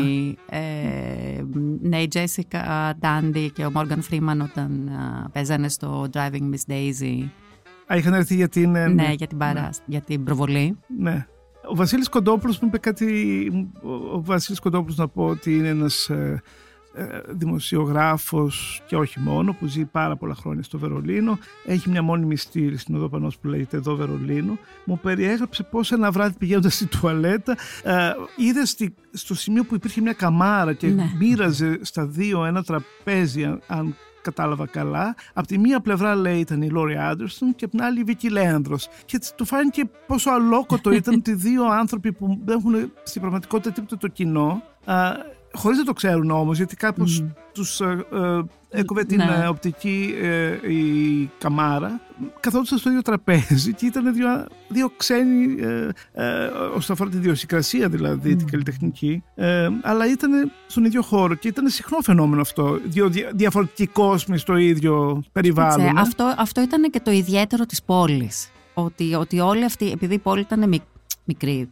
Ε, 0.59 1.45
ναι, 1.81 1.99
η 1.99 2.09
Τζέσικα 2.09 2.95
Τάντι 3.01 3.51
και 3.51 3.65
ο 3.65 3.71
Μόργαν 3.71 4.03
Φρήμαν 4.03 4.41
όταν 4.41 4.89
α, 4.89 5.31
παίζανε 5.33 5.69
στο 5.69 6.07
Driving 6.13 6.51
Miss 6.53 6.73
Daisy. 6.73 7.29
Α, 7.93 7.97
είχαν 7.97 8.15
έρθει 8.15 8.35
για 8.35 8.49
την... 8.49 8.75
ε, 8.75 8.89
Ναι, 8.89 9.13
για 9.17 9.27
την, 9.27 9.39
παρά, 9.39 9.71
για 9.87 10.01
την 10.01 10.25
προβολή. 10.25 10.79
ναι. 10.99 11.27
Ο 11.69 11.75
Βασίλης 11.77 12.09
Κοντόπουλος 12.09 12.59
μου 12.59 12.69
είπε 12.69 12.79
κάτι... 12.79 13.07
Ο 13.83 13.91
ο 14.17 14.23
Βασίλης 14.25 14.61
Κοντόπουλος 14.61 14.97
να 14.97 15.09
πω 15.09 15.25
ότι 15.27 15.57
είναι 15.57 15.69
ένας 15.69 16.09
ε, 16.09 16.15
ε, 16.15 16.43
δημοσιογράφος 17.29 18.83
και 18.87 18.97
όχι 18.97 19.21
μόνο 19.21 19.53
που 19.53 19.67
ζει 19.67 19.85
πάρα 19.85 20.17
πολλά 20.17 20.35
χρόνια 20.35 20.63
στο 20.63 20.79
Βερολίνο. 20.79 21.39
Έχει 21.67 21.91
μια 21.91 22.03
μόνιμη 22.03 22.37
στήλη 22.37 22.77
στην 22.77 22.95
Οδό 22.95 23.09
Πανός 23.09 23.39
που 23.39 23.49
λέγεται 23.49 23.77
εδώ 23.77 23.95
Βερολίνο. 23.95 24.59
Μου 24.85 24.99
περιέγραψε 24.99 25.63
πώς 25.63 25.93
ένα 25.93 26.11
βράδυ 26.11 26.35
πηγαίνοντας 26.39 26.75
στη 26.75 26.87
τουαλέτα 26.87 27.57
ε, 27.83 28.11
είδε 28.37 28.65
στη- 28.67 28.95
στο 29.13 29.35
σημείο 29.35 29.65
που 29.65 29.75
υπήρχε 29.75 30.01
μια 30.01 30.13
καμάρα 30.13 30.73
και 30.73 30.87
Ναι. 30.87 31.11
μοίραζε 31.19 31.79
στα 31.83 32.07
δύο 32.07 32.45
ένα 32.45 32.63
τραπέζι 32.63 33.45
αν, 33.45 33.61
αν 33.67 33.95
κατάλαβα 34.23 34.67
καλά. 34.67 35.15
Από 35.33 35.47
τη 35.47 35.59
μία 35.59 35.81
πλευρά 35.81 36.15
λέει 36.15 36.39
ήταν 36.39 36.63
η 36.63 36.71
Λόρι 36.71 36.97
Άντερσον 36.97 37.55
και 37.55 37.65
από 37.65 37.77
την 37.77 37.85
άλλη 37.85 38.01
η 38.01 38.05
Βίκη 38.05 38.29
Λέανδρος. 38.31 38.89
Και 39.05 39.19
τσι- 39.19 39.35
του 39.37 39.45
φάνηκε 39.45 39.83
πόσο 40.07 40.31
αλόκοτο 40.31 40.91
ήταν 40.91 41.15
ότι 41.21 41.35
δύο 41.35 41.65
άνθρωποι 41.65 42.13
που 42.13 42.39
δεν 42.45 42.57
έχουν 42.59 42.93
στην 43.03 43.21
πραγματικότητα 43.21 43.73
τίποτα 43.73 43.97
το 43.97 44.09
κοινό. 44.09 44.63
Α, 44.85 45.11
χωρίς 45.55 45.79
να 45.79 45.85
το 45.85 45.93
ξέρουν 45.93 46.31
όμως, 46.31 46.57
γιατί 46.57 46.77
κάπως 46.77 47.21
Μμμ. 47.21 47.29
τους 47.53 47.81
ε, 47.81 48.05
ε, 48.13 48.41
έκοβε 48.81 49.05
την 49.05 49.17
Ναι. 49.17 49.41
ε, 49.43 49.47
οπτική 49.47 50.15
ε, 50.23 50.73
η 50.73 51.31
καμάρα. 51.39 52.01
Καθόντουσαν 52.41 52.79
στο 52.79 52.89
ίδιο 52.89 53.03
τραπέζι 53.03 53.73
και 53.75 53.87
ήταν 53.87 54.15
δύο, 54.15 54.47
δύο 54.69 54.91
ξένοι 54.97 55.55
ε, 55.63 55.89
ε, 56.13 56.45
όσον 56.77 56.95
αφορά 56.97 57.11
τη 57.11 57.17
διοσυκρασία 57.17 57.89
δηλαδή, 57.89 58.37
την 58.37 58.47
καλλιτεχνική. 58.47 59.23
Ε, 59.35 59.69
αλλά 59.83 60.11
ήταν 60.11 60.53
στον 60.67 60.85
ίδιο 60.85 61.03
χώρο 61.03 61.35
και 61.35 61.49
ήταν 61.49 61.69
συχνό 61.69 61.99
φαινόμενο 62.03 62.41
αυτό. 62.41 62.79
Δύο 62.85 63.09
δια- 63.09 63.31
διαφορετικοί 63.35 63.87
κόσμοι 63.87 64.39
στο 64.39 64.57
ίδιο 64.57 65.23
περιβάλλον. 65.33 65.73
Κοίταξε, 65.89 65.97
ε. 65.99 66.01
αυτό, 66.01 66.35
αυτό 66.43 66.63
ήταν 66.63 66.91
και 66.91 67.01
το 67.01 67.11
ιδιαίτερο 67.11 67.65
της 67.67 67.83
πόλης. 67.83 68.51
Ότι, 68.75 69.15
ότι 69.15 69.41
όλοι 69.41 69.65
αυτοί, 69.65 69.91
επειδή 69.91 70.15
η 70.15 70.19
πόλη 70.19 70.41
ήταν 70.41 70.69
μικ- 70.69 70.83
μικρή, 71.25 71.69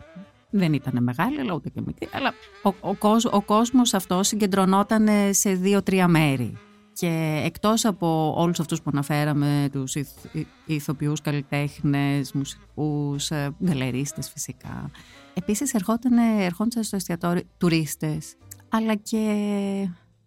δεν 0.53 0.73
ήταν 0.73 1.03
μεγάλη, 1.03 1.41
αλλά 1.41 1.55
ούτε 1.55 1.69
και 1.69 1.81
μικρή, 1.87 2.09
αλλά 2.13 2.35
ο, 2.63 2.75
ο, 2.81 2.95
κόσμ- 2.95 3.35
ο 3.35 3.43
κόσμος 3.43 3.95
αυτός 3.95 4.27
συγκεντρωνόταν 4.27 5.09
σε 5.31 5.53
δύο-τρία 5.53 6.09
μέρη. 6.09 6.57
Και 6.93 7.43
εκτός 7.45 7.85
από 7.85 8.35
όλους 8.37 8.61
αυτούς 8.61 8.83
που 8.83 8.91
αναφέραμε, 8.93 9.69
τους 9.73 9.95
ηθ, 9.95 10.09
ηθ- 10.33 10.47
ηθοποιούς, 10.67 11.21
καλλιτέχνες, 11.21 12.33
μουσικούς, 12.33 13.31
ε, 13.31 13.51
γκαλερίστες 13.65 14.31
φυσικά, 14.31 14.91
επίσης 15.35 15.75
ερχόταν, 15.75 16.19
ερχόντουσαν 16.39 16.83
στο 16.83 16.97
εστιατόριο 16.97 17.43
τουρίστες, 17.59 18.35
αλλά 18.69 18.95
και 18.95 19.19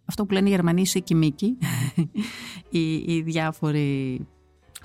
αυτό 0.06 0.26
που 0.26 0.34
λένε 0.34 0.48
οι 0.48 0.52
Γερμανοί 0.52 0.86
σικιμίκι, 0.86 1.58
οι, 2.70 2.94
οι 2.96 3.22
διάφοροι 3.22 4.20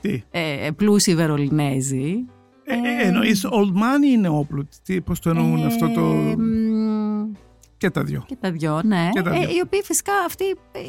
Τι; 0.01 0.23
ε, 0.31 0.67
ε, 0.67 0.71
πλούσιοι 0.71 1.15
Βερολινέζοι. 1.15 2.25
Ε, 2.71 3.03
ε, 3.03 3.07
εννοείς 3.07 3.47
old 3.51 3.73
money 3.77 4.13
είναι 4.13 4.29
όπλο. 4.29 4.67
Τι, 4.85 5.01
πώς 5.01 5.21
το 5.21 5.31
εννοούν 5.31 5.67
αυτό 5.67 5.89
το... 5.91 6.01
Ε, 6.01 6.37
μ, 6.37 7.33
Και 7.77 7.91
τα 7.91 8.03
δυο. 8.05 8.25
και 8.27 8.37
τα 8.41 8.51
δυο, 8.51 8.81
ναι. 8.85 9.09
Και 9.13 9.23
τα 9.23 9.31
Ε, 9.35 9.39
δυο. 9.39 9.49
οι 9.57 9.61
οποίοι 9.65 9.83
φυσικά 9.85 10.13
αυτοί 10.27 10.45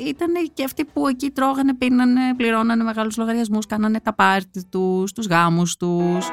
ήταν 0.07 0.31
και 0.53 0.63
αυτοί 0.63 0.85
που 0.85 1.07
εκεί 1.07 1.29
τρώγανε, 1.29 1.75
πίνανε, 1.75 2.21
πληρώνανε 2.37 2.83
μεγάλους 2.83 3.17
λογαριασμούς, 3.17 3.65
κάνανε 3.65 3.99
τα 3.99 4.13
πάρτι 4.13 4.65
τους, 4.69 5.11
τους 5.11 5.27
γάμους 5.27 5.75
τους. 5.77 6.27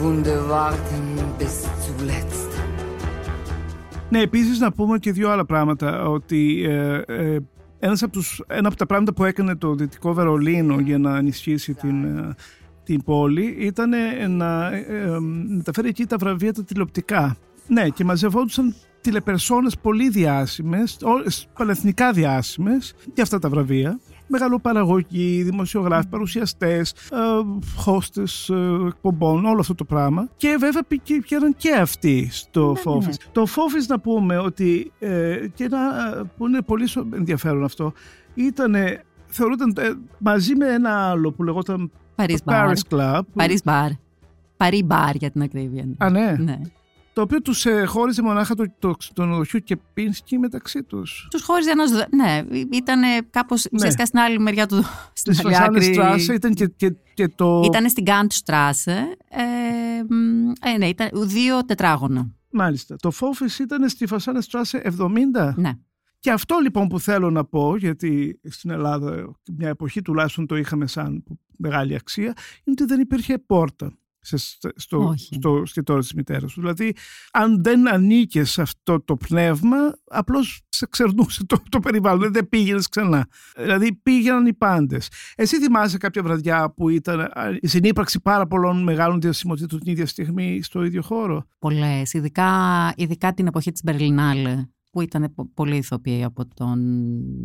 Wunde 0.00 0.34
warten 0.50 1.04
bis 1.38 1.56
zuletzt. 1.86 2.50
Ναι, 4.08 4.20
επίσης 4.20 4.58
να 4.58 4.72
πούμε 4.72 4.98
και 4.98 5.12
δύο 5.12 5.30
άλλα 5.30 5.44
πράγματα. 5.44 6.08
Ότι 6.08 6.64
ε, 6.68 7.02
ε, 7.06 7.38
ένας 7.78 8.02
από 8.02 8.12
τους, 8.12 8.42
ένα 8.46 8.68
από 8.68 8.76
τα 8.76 8.86
πράγματα 8.86 9.14
που 9.14 9.24
έκανε 9.24 9.56
το 9.56 9.74
Δυτικό 9.74 10.12
Βερολίνο 10.12 10.80
για 10.80 10.98
να 10.98 11.16
ενισχύσει 11.16 11.74
την, 11.74 12.04
ε, 12.04 12.34
την 12.84 13.02
πόλη 13.02 13.56
ήταν 13.58 13.92
ε, 13.92 14.26
να 14.26 14.74
ε, 14.74 14.78
ε, 14.78 15.18
μεταφέρει 15.56 15.88
εκεί 15.88 16.06
τα 16.06 16.16
βραβεία 16.16 16.52
τα 16.52 16.64
τηλεοπτικά. 16.64 17.36
Ναι, 17.66 17.88
και 17.88 18.04
μαζευόντουσαν 18.04 18.74
τηλεπερσόνες 19.00 19.76
πολύ 19.82 20.08
διάσημες, 20.08 20.96
όλες 21.02 21.48
πανεθνικά 21.56 22.12
διάσημες 22.12 22.94
για 23.14 23.22
αυτά 23.22 23.38
τα 23.38 23.48
βραβεία. 23.48 24.00
Μεγαλοπαραγωγοί, 24.26 25.42
δημοσιογράφοι, 25.42 26.08
παρουσιαστές, 26.08 26.90
ε, 26.92 27.16
hostess 27.86 28.54
ε, 28.54 28.86
εκπομπών, 28.86 29.44
όλο 29.44 29.60
αυτό 29.60 29.74
το 29.74 29.84
πράγμα. 29.84 30.28
Και 30.36 30.56
βέβαια 30.60 30.82
πη- 30.88 31.02
πήγαιναν 31.20 31.54
και 31.56 31.74
αυτοί 31.74 32.28
στο 32.32 32.72
Ναι, 32.72 32.80
Fofis. 32.84 33.00
ναι. 33.06 33.10
Το 33.32 33.42
Fofis 33.48 33.86
να 33.88 33.98
πούμε 34.00 34.38
ότι 34.38 34.92
ε, 34.98 35.36
και 35.54 35.64
ένα 35.64 35.78
ε, 36.18 36.22
που 36.36 36.46
είναι 36.46 36.62
πολύ 36.62 36.86
σο- 36.86 37.06
ενδιαφέρον 37.14 37.64
αυτό 37.64 37.92
ήταν 38.34 38.74
θεωρούνταν 39.26 39.74
ε, 39.78 39.90
μαζί 40.18 40.54
με 40.56 40.66
ένα 40.72 40.90
άλλο 41.10 41.32
που 41.32 41.42
λεγόταν 41.42 41.90
Paris 42.16 42.36
το 42.44 42.52
Bar. 42.52 42.68
Paris 42.70 42.94
Club 42.96 43.20
που- 43.32 43.40
Paris 43.42 43.56
Bar. 43.64 43.88
Paris 44.56 44.82
Bar 44.88 45.14
για 45.14 45.30
την 45.30 45.42
ακρίβεια. 45.42 45.84
Α, 45.98 46.10
ναι. 46.10 46.36
ναι. 46.38 46.58
Το 47.16 47.22
οποίο 47.22 47.42
τους 47.42 47.66
ε, 47.66 47.84
χώριζε 47.84 48.22
μονάχα 48.22 48.54
το, 48.54 48.64
το 48.78 48.90
ξενοδοχείο 48.90 49.58
και 49.58 49.76
πίνσκι 49.94 50.38
μεταξύ 50.38 50.82
τους. 50.82 51.28
Τους 51.30 51.42
χώριζε 51.42 51.70
ένας... 51.70 51.90
δο- 51.90 52.04
Ναι, 52.10 52.42
ήταν 52.72 53.02
κάπως 53.30 53.66
ουσιαστικά 53.72 54.06
στην 54.06 54.18
άλλη 54.18 54.38
μεριά 54.38 54.66
του... 54.66 54.84
Στην 55.12 55.32
Της 55.32 55.44
άλλη 55.44 55.54
Φασάνες 55.54 55.82
άκρη. 55.82 55.94
Στράσε 55.94 56.34
ήταν 56.34 56.54
και, 56.54 56.66
και, 56.66 56.94
και 57.14 57.28
το... 57.28 57.62
Ήταν 57.64 57.88
στην 57.90 58.04
Kantstraße. 58.06 58.92
Ε, 59.28 60.02
μ, 60.08 60.50
ε, 60.60 60.78
ναι, 60.78 60.88
ήταν 60.88 61.10
δύο 61.14 61.64
τετράγωνα. 61.64 62.30
Μάλιστα. 62.50 62.96
Το 62.96 63.10
Fofis 63.20 63.60
ήταν 63.60 63.88
στη 63.88 64.06
Φασάνες 64.06 64.44
Στράσε 64.44 64.82
70. 64.98 65.52
Ναι. 65.56 65.72
Και 66.18 66.30
αυτό 66.30 66.58
λοιπόν 66.62 66.88
που 66.88 67.00
θέλω 67.00 67.30
να 67.30 67.44
πω, 67.44 67.76
γιατί 67.76 68.40
στην 68.44 68.70
Ελλάδα 68.70 69.32
μια 69.56 69.68
εποχή 69.68 70.02
τουλάχιστον 70.02 70.46
το 70.46 70.56
είχαμε 70.56 70.86
σαν 70.86 71.24
μεγάλη 71.56 71.94
αξία, 71.94 72.24
είναι 72.64 72.76
ότι 72.80 72.84
δεν 72.84 73.00
υπήρχε 73.00 73.38
πόρτα 73.38 73.92
σε, 74.26 74.36
στο, 74.76 74.98
Όχι. 74.98 75.34
στο 75.34 75.60
εστιατόριο 75.64 76.02
της 76.02 76.12
μητέρας 76.12 76.52
σου. 76.52 76.60
Δηλαδή, 76.60 76.94
αν 77.32 77.62
δεν 77.62 77.88
ανήκες 77.88 78.50
σε 78.50 78.62
αυτό 78.62 79.00
το 79.00 79.16
πνεύμα, 79.16 79.76
απλώς 80.04 80.60
σε 80.68 80.86
ξερνούσε 80.90 81.46
το, 81.46 81.62
το 81.68 81.80
περιβάλλον, 81.80 82.32
δεν 82.32 82.48
πήγαινες 82.48 82.88
ξανά. 82.88 83.26
Δηλαδή, 83.56 83.94
πήγαιναν 83.94 84.46
οι 84.46 84.54
πάντες. 84.54 85.08
Εσύ 85.34 85.60
θυμάσαι 85.60 85.98
κάποια 85.98 86.22
βραδιά 86.22 86.72
που 86.76 86.88
ήταν 86.88 87.20
α, 87.20 87.30
η 87.60 87.66
συνύπαρξη 87.66 88.20
πάρα 88.20 88.46
πολλών 88.46 88.82
μεγάλων 88.82 89.20
διασημοτήτων 89.20 89.80
την 89.80 89.92
ίδια 89.92 90.06
στιγμή 90.06 90.60
στο 90.62 90.84
ίδιο 90.84 91.02
χώρο; 91.02 91.46
Πολλές, 91.58 92.12
ειδικά, 92.12 92.50
ειδικά 92.96 93.34
την 93.34 93.46
εποχή 93.46 93.72
της 93.72 93.82
Μπερλινάλε, 93.84 94.66
που 94.96 95.02
ήταν 95.02 95.32
πο- 95.34 95.50
πολλοί 95.54 95.76
ηθοποιοί 95.76 96.24
από 96.24 96.44
τον 96.54 96.78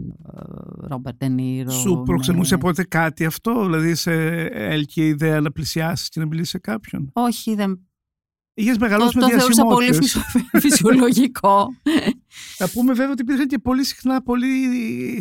ε, 0.10 0.88
Ρόμπερτ 0.88 1.18
Ντενίρο. 1.18 1.72
Σου 1.72 2.02
προξενούσε 2.06 2.58
ποτέ 2.58 2.84
κάτι 2.84 3.26
αυτό, 3.26 3.64
δηλαδή 3.66 3.96
σε 3.96 4.12
έλκυε 4.46 5.04
η 5.04 5.08
ιδέα 5.08 5.42
να 5.42 5.52
πλησιάσεις 5.52 6.10
και 6.10 6.20
να 6.20 6.26
μιλήσεις 6.26 6.50
σε 6.50 6.58
κάποιον; 6.60 7.10
Όχι, 7.14 7.56
δεν... 7.56 7.80
Είχες 8.54 8.78
το, 8.78 8.84
μεγαλώσει 8.86 9.18
με 9.18 9.22
το 9.22 9.30
θεωρούσα 9.30 9.64
πολύ 9.64 9.86
διασημότητες. 9.92 10.24
φυσιο- 10.34 10.60
φυσιολογικό. 10.62 11.68
Να 12.60 12.68
πούμε 12.70 12.94
βέβαια 12.94 13.12
ότι 13.12 13.22
υπήρχαν 13.22 13.48
και 13.48 13.58
πολύ 13.60 13.84
συχνά 13.86 14.22
πολύ 14.22 14.48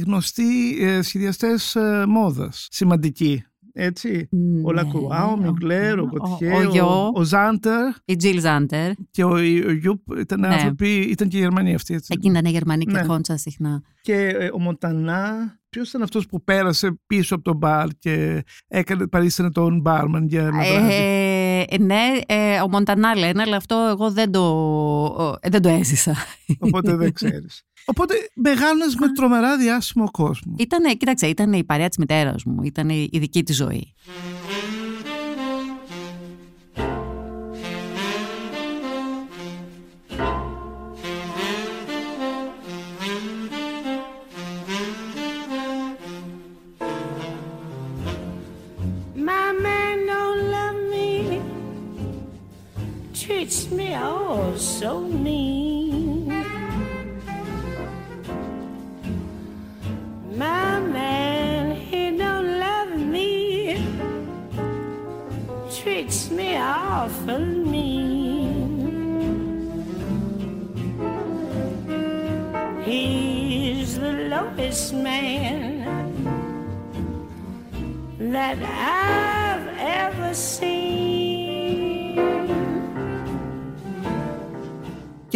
γνωστοί 0.06 0.76
ε, 0.80 1.02
σχεδιαστές 1.02 1.74
ε, 1.76 2.04
μόδας, 2.08 2.66
σημαντικοί. 2.70 3.44
Έτσι. 3.72 4.28
Ο 4.64 4.72
Ναι, 4.72 4.82
Λακρουά, 4.82 5.24
ο 5.24 5.36
Μιγκλέρ, 5.36 5.98
ο 5.98 6.02
ο- 6.02 6.06
Γκοτιέ, 6.06 6.52
ο 6.54 6.62
Γιο. 6.62 7.04
ο, 7.06 7.10
ο 7.14 7.22
Ζάντερ 7.22 7.92
Η 8.04 8.16
Τζιλ 8.16 8.40
Ζάντερ. 8.40 8.92
και 9.10 9.24
ο, 9.24 9.30
ο 9.66 9.72
Γιουπ 9.72 10.00
ήταν 10.18 10.40
Ναι. 10.40 10.46
άνθρωποι, 10.48 10.94
ήταν 10.96 11.28
και 11.28 11.38
Γερμανοί 11.38 11.74
αυτοί. 11.74 11.94
Έτσι. 11.94 12.08
Εκείνη 12.16 12.38
ήταν 12.38 12.52
Γερμανή 12.52 12.84
και 12.84 12.92
Ναι. 12.92 12.98
ερχόντουσαν 12.98 13.38
συχνά. 13.38 13.82
Και 14.02 14.14
ε, 14.14 14.50
ο 14.54 14.58
Μοντανά, 14.58 15.32
ποιος 15.68 15.88
ήταν 15.88 16.02
αυτός 16.02 16.26
που 16.26 16.44
πέρασε 16.44 17.00
πίσω 17.06 17.34
από 17.34 17.44
τον 17.44 17.56
μπαρ 17.56 17.88
και 17.98 18.44
έκανε, 18.68 19.06
παρήσανε 19.06 19.50
τον 19.50 19.80
μπάρμαν 19.80 20.26
για 20.26 20.40
ένα 20.42 20.50
βράδυ. 20.62 20.92
Ε, 20.94 21.62
ε, 21.68 21.78
ναι, 21.78 22.02
ε, 22.26 22.60
ο 22.60 22.68
Μοντανά 22.68 23.16
λένε, 23.16 23.42
αλλά 23.42 23.56
αυτό 23.56 23.86
εγώ 23.90 24.10
δεν 24.10 24.30
το, 24.30 25.38
ε, 25.40 25.48
δεν 25.48 25.62
το 25.62 25.68
έζησα. 25.68 26.14
Οπότε 26.58 26.96
δεν 26.96 27.12
ξέρεις. 27.12 27.62
Οπότε 27.84 28.14
μεγάλωνες 28.34 28.94
με 28.94 29.12
τρομερά 29.12 29.56
διάσημο 29.56 30.10
κόσμο. 30.10 30.54
Ήτανε, 30.58 30.94
κοίταξε, 30.94 31.26
ήταν 31.26 31.52
η 31.52 31.64
παρέα 31.64 31.88
της 31.88 31.96
μητέρας 31.96 32.44
μου, 32.44 32.62
ήταν 32.62 32.88
η 32.88 33.08
η 33.12 33.18
δική 33.18 33.42
της 33.42 33.56
ζωή. 33.56 33.94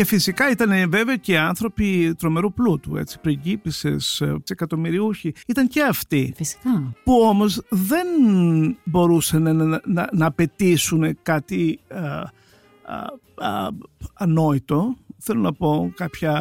Και 0.04 0.10
φυσικά 0.10 0.50
ήταν 0.50 0.90
βέβαια 0.90 1.16
και 1.16 1.38
άνθρωποι 1.38 2.14
τρομερού 2.18 2.52
πλούτου, 2.52 2.96
έτσι, 2.96 3.18
πριγκίπισσες, 3.20 4.20
ε, 4.20 4.36
εκατομμυριούχοι. 4.48 5.32
Ήταν 5.46 5.68
και 5.68 5.82
αυτοί. 5.82 6.32
Φυσικά. 6.36 6.92
που 7.04 7.12
όμως 7.20 7.62
δεν 7.68 8.06
μπορούσαν 8.84 9.42
να, 9.42 9.52
να, 9.52 9.80
να, 9.84 10.08
να 10.12 10.26
απαιτήσουν 10.26 11.18
κάτι 11.22 11.78
α, 11.88 12.00
α, 12.02 12.28
α, 13.34 13.68
ανόητο. 14.14 14.96
Θέλω 15.18 15.40
να 15.40 15.52
πω 15.52 15.92
κάποια 15.96 16.32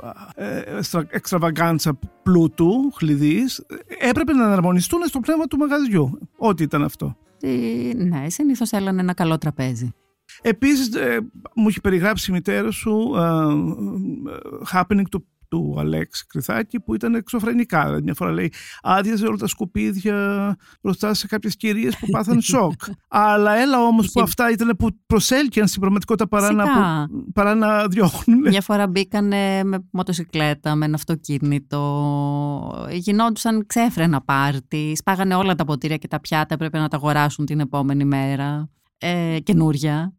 α, 0.00 0.44
ε, 0.44 0.76
εξτρα- 0.76 1.06
εξτραβαγκάντσα 1.10 1.98
πλούτου, 2.22 2.90
χλειδής. 2.94 3.64
Έπρεπε 4.00 4.32
να 4.32 4.44
αναρμονιστούν 4.44 5.00
στο 5.06 5.20
πνεύμα 5.20 5.44
του 5.44 5.56
μαγαζιού. 5.56 6.18
Ό,τι 6.36 6.62
ήταν 6.62 6.82
αυτό. 6.82 7.16
Ε, 7.40 7.50
ναι, 7.96 8.30
συνήθως 8.30 8.70
έλανε 8.70 9.00
ένα 9.00 9.14
καλό 9.14 9.38
τραπέζι. 9.38 9.92
Επίσης 10.42 10.94
ε, 10.94 11.18
μου 11.54 11.68
έχει 11.68 11.80
περιγράψει 11.80 12.30
η 12.30 12.34
μητέρα 12.34 12.70
σου 12.70 13.12
ε, 13.16 13.20
ε, 13.20 14.36
happening 14.72 15.02
του, 15.10 15.26
του 15.48 15.74
Αλέξη 15.78 16.26
Κρυθάκη 16.26 16.80
που 16.80 16.94
ήταν 16.94 17.14
εξωφρενικά. 17.14 17.84
Δηλαδή, 17.84 18.02
μια 18.02 18.14
φορά 18.14 18.30
λέει 18.32 18.52
άδειαζε 18.82 19.26
όλα 19.26 19.36
τα 19.36 19.46
σκουπίδια 19.46 20.56
μπροστά 20.82 21.14
σε 21.14 21.26
κάποιες 21.26 21.56
κυρίες 21.56 21.96
που 21.98 22.06
πάθαν 22.10 22.40
σοκ. 22.50 22.80
Αλλά 23.08 23.52
έλα 23.56 23.80
όμως 23.82 24.04
που 24.06 24.12
Είχε- 24.14 24.22
αυτά 24.22 24.50
ήταν 24.50 24.76
που 24.78 24.88
προσέλκυαν 25.06 25.66
στην 25.66 25.80
πραγματικότητα 25.80 26.28
παρά, 26.28 26.52
να, 26.52 26.64
Φυσικά. 26.64 27.06
που- 27.10 27.32
παρά 27.32 27.54
να 27.54 27.86
διώχνουν. 27.88 28.40
Μια 28.40 28.60
φορά 28.60 28.86
μπήκανε 28.88 29.64
με 29.64 29.78
μοτοσυκλέτα, 29.90 30.74
με 30.74 30.84
ένα 30.84 30.94
αυτοκίνητο. 30.94 32.86
Γινόντουσαν 32.92 33.66
ξέφρενα 33.66 34.20
πάρτι. 34.20 34.92
Σπάγανε 34.96 35.34
όλα 35.34 35.54
τα 35.54 35.64
ποτήρια 35.64 35.96
και 35.96 36.08
τα 36.08 36.20
πιάτα. 36.20 36.54
Έπρεπε 36.54 36.78
να 36.78 36.88
τα 36.88 36.96
αγοράσουν 36.96 37.44
την 37.46 37.60
επόμενη 37.60 38.04
μέρα. 38.04 38.68
Ε, 38.98 39.38
καινούρια. 39.42 40.16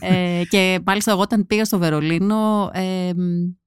ε, 0.00 0.42
και 0.48 0.80
μάλιστα 0.86 1.10
εγώ 1.10 1.20
όταν 1.20 1.46
πήγα 1.46 1.64
στο 1.64 1.78
Βερολίνο 1.78 2.70
ε, 2.72 3.10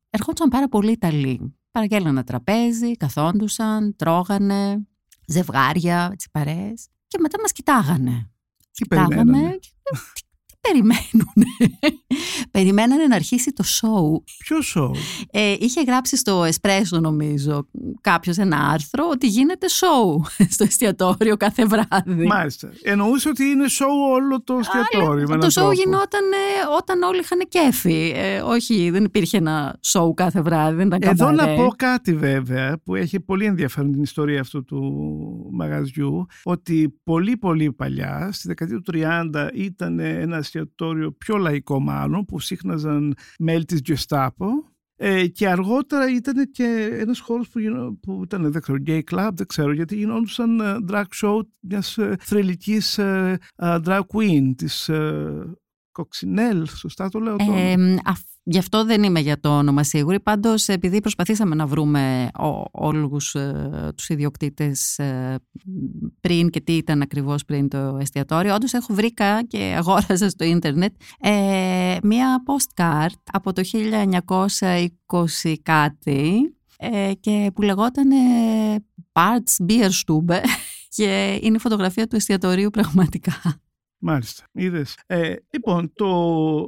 ερχόντουσαν 0.09 0.49
πάρα 0.49 0.69
πολλοί 0.69 0.91
Ιταλοί. 0.91 1.55
Παραγγέλνανε 1.71 2.09
ένα 2.09 2.23
τραπέζι, 2.23 2.91
καθόντουσαν, 2.91 3.95
τρώγανε, 3.95 4.87
ζευγάρια, 5.27 6.09
έτσι 6.11 6.29
παρέες. 6.31 6.87
Και 7.07 7.17
μετά 7.21 7.37
μας 7.41 7.51
κοιτάγανε. 7.51 8.29
Τι 8.71 8.81
Κοιτάγαμε 8.83 9.15
περιμένανε. 9.15 9.49
και 9.57 9.69
τι, 10.13 10.21
τι 10.65 10.71
περιμένουνε. 10.71 11.77
Περιμένανε 12.51 13.03
να 13.07 13.15
αρχίσει 13.15 13.51
το 13.53 13.63
show. 13.67 14.21
Ποιο 14.37 14.61
σοου. 14.61 14.91
Ε, 15.31 15.55
είχε 15.59 15.81
γράψει 15.81 16.17
στο 16.17 16.43
Εσπρέσο 16.43 16.99
νομίζω 16.99 17.67
κάποιος 18.01 18.37
ένα 18.37 18.57
άρθρο 18.57 19.07
ότι 19.11 19.27
γίνεται 19.27 19.67
show 19.79 20.21
στο 20.49 20.63
εστιατόριο 20.63 21.37
κάθε 21.37 21.65
βράδυ. 21.65 22.25
Μάλιστα. 22.27 22.69
Εννοούσε 22.83 23.29
ότι 23.29 23.43
είναι 23.43 23.67
σοου 23.67 23.87
όλο 24.11 24.43
το 24.43 24.57
εστιατόριο. 24.59 25.21
με 25.21 25.25
το 25.25 25.33
έναν 25.33 25.49
show 25.49 25.53
τρόπο. 25.53 25.71
γινόταν 25.71 26.31
ε, 26.31 26.75
όταν 26.77 27.01
όλοι 27.01 27.19
είχαν 27.19 27.39
κέφι. 27.49 28.11
Ε, 28.15 28.41
όχι, 28.41 28.89
δεν 28.89 29.03
υπήρχε 29.03 29.37
ένα 29.37 29.79
show 29.93 30.13
κάθε 30.13 30.41
βράδυ, 30.41 30.75
δεν 30.75 30.87
ήταν 30.87 30.99
Εδώ 31.01 31.31
να 31.31 31.37
καμπαρέ. 31.45 31.55
πω 31.55 31.67
κάτι 31.75 32.15
βέβαια 32.15 32.77
που 32.83 32.95
έχει 32.95 33.19
πολύ 33.19 33.45
ενδιαφέρον 33.45 33.91
την 33.91 34.01
ιστορία 34.01 34.39
αυτού 34.39 34.63
του 34.63 34.81
μαγαζιού 35.51 36.25
ότι 36.43 36.99
πολύ 37.03 37.37
πολύ 37.37 37.71
παλιά 37.71 38.29
στη 38.31 38.47
δεκαετία 38.47 38.81
του 38.81 38.93
30 39.33 39.49
ήταν 39.53 39.99
ένας 39.99 40.49
εστιατόριο 40.59 41.11
πιο 41.11 41.37
λαϊκό 41.37 41.79
μάλλον 41.79 42.25
που 42.25 42.39
σύχναζαν 42.39 43.15
μέλη 43.39 43.65
της 43.65 43.81
Gestapo. 43.87 44.47
Ε, 44.97 45.27
και 45.27 45.49
αργότερα 45.49 46.09
ήταν 46.15 46.51
και 46.51 46.89
ένας 46.99 47.19
χώρος 47.19 47.49
που, 47.49 47.59
γινό, 47.59 47.97
που 48.01 48.21
ήταν 48.23 48.51
δεν 48.51 48.61
ξέρω, 48.61 48.77
gay 48.85 49.01
club, 49.11 49.29
δεν 49.33 49.47
ξέρω 49.47 49.71
γιατί 49.71 49.95
γινόντουσαν 49.95 50.59
ε, 50.59 50.75
drag 50.89 51.03
show 51.21 51.39
μιας 51.59 51.97
ε, 51.97 52.15
θρηλυκής 52.19 52.97
ε, 52.97 53.39
ε, 53.55 53.77
drag 53.85 54.01
queen 54.13 54.53
της 54.55 54.89
ε, 54.89 55.57
Κοξινέλ, 55.95 56.67
σωστά 56.67 57.09
το 57.09 57.19
λέω 57.19 57.35
τώρα. 57.35 57.59
Ε, 57.59 57.75
αυ- 58.05 58.27
γι' 58.43 58.57
αυτό 58.57 58.85
δεν 58.85 59.03
είμαι 59.03 59.19
για 59.19 59.39
το 59.39 59.57
όνομα 59.57 59.83
σίγουρη. 59.83 60.19
Πάντως, 60.19 60.67
επειδή 60.67 60.99
προσπαθήσαμε 60.99 61.55
να 61.55 61.65
βρούμε 61.67 62.29
ό, 62.39 62.63
όλους 62.71 63.35
ε, 63.35 63.91
τους 63.95 64.09
ιδιοκτήτες 64.09 64.99
ε, 64.99 65.35
πριν 66.21 66.49
και 66.49 66.61
τι 66.61 66.73
ήταν 66.75 67.01
ακριβώς 67.01 67.45
πριν 67.45 67.69
το 67.69 67.97
εστιατόριο, 68.01 68.53
όντως 68.53 68.73
έχω 68.73 68.93
βρήκα 68.93 69.43
και 69.43 69.73
αγόραζα 69.77 70.29
στο 70.29 70.43
ίντερνετ 70.43 70.93
ε, 71.19 71.97
μία 72.03 72.43
postcard 72.45 73.19
από 73.31 73.53
το 73.53 73.61
1920 75.45 75.53
κάτι 75.63 76.55
ε, 76.77 77.11
και 77.19 77.51
που 77.55 77.61
λεγόταν 77.61 78.11
ε, 78.11 78.15
Parts 79.13 79.65
Bierstube 79.69 80.39
και 80.95 81.39
είναι 81.41 81.55
η 81.55 81.59
φωτογραφία 81.59 82.07
του 82.07 82.15
εστιατορίου 82.15 82.69
πραγματικά. 82.69 83.33
Μάλιστα, 84.07 84.47
είδες. 84.51 84.97
Ε, 85.05 85.35
λοιπόν, 85.49 85.93
το, 85.93 86.05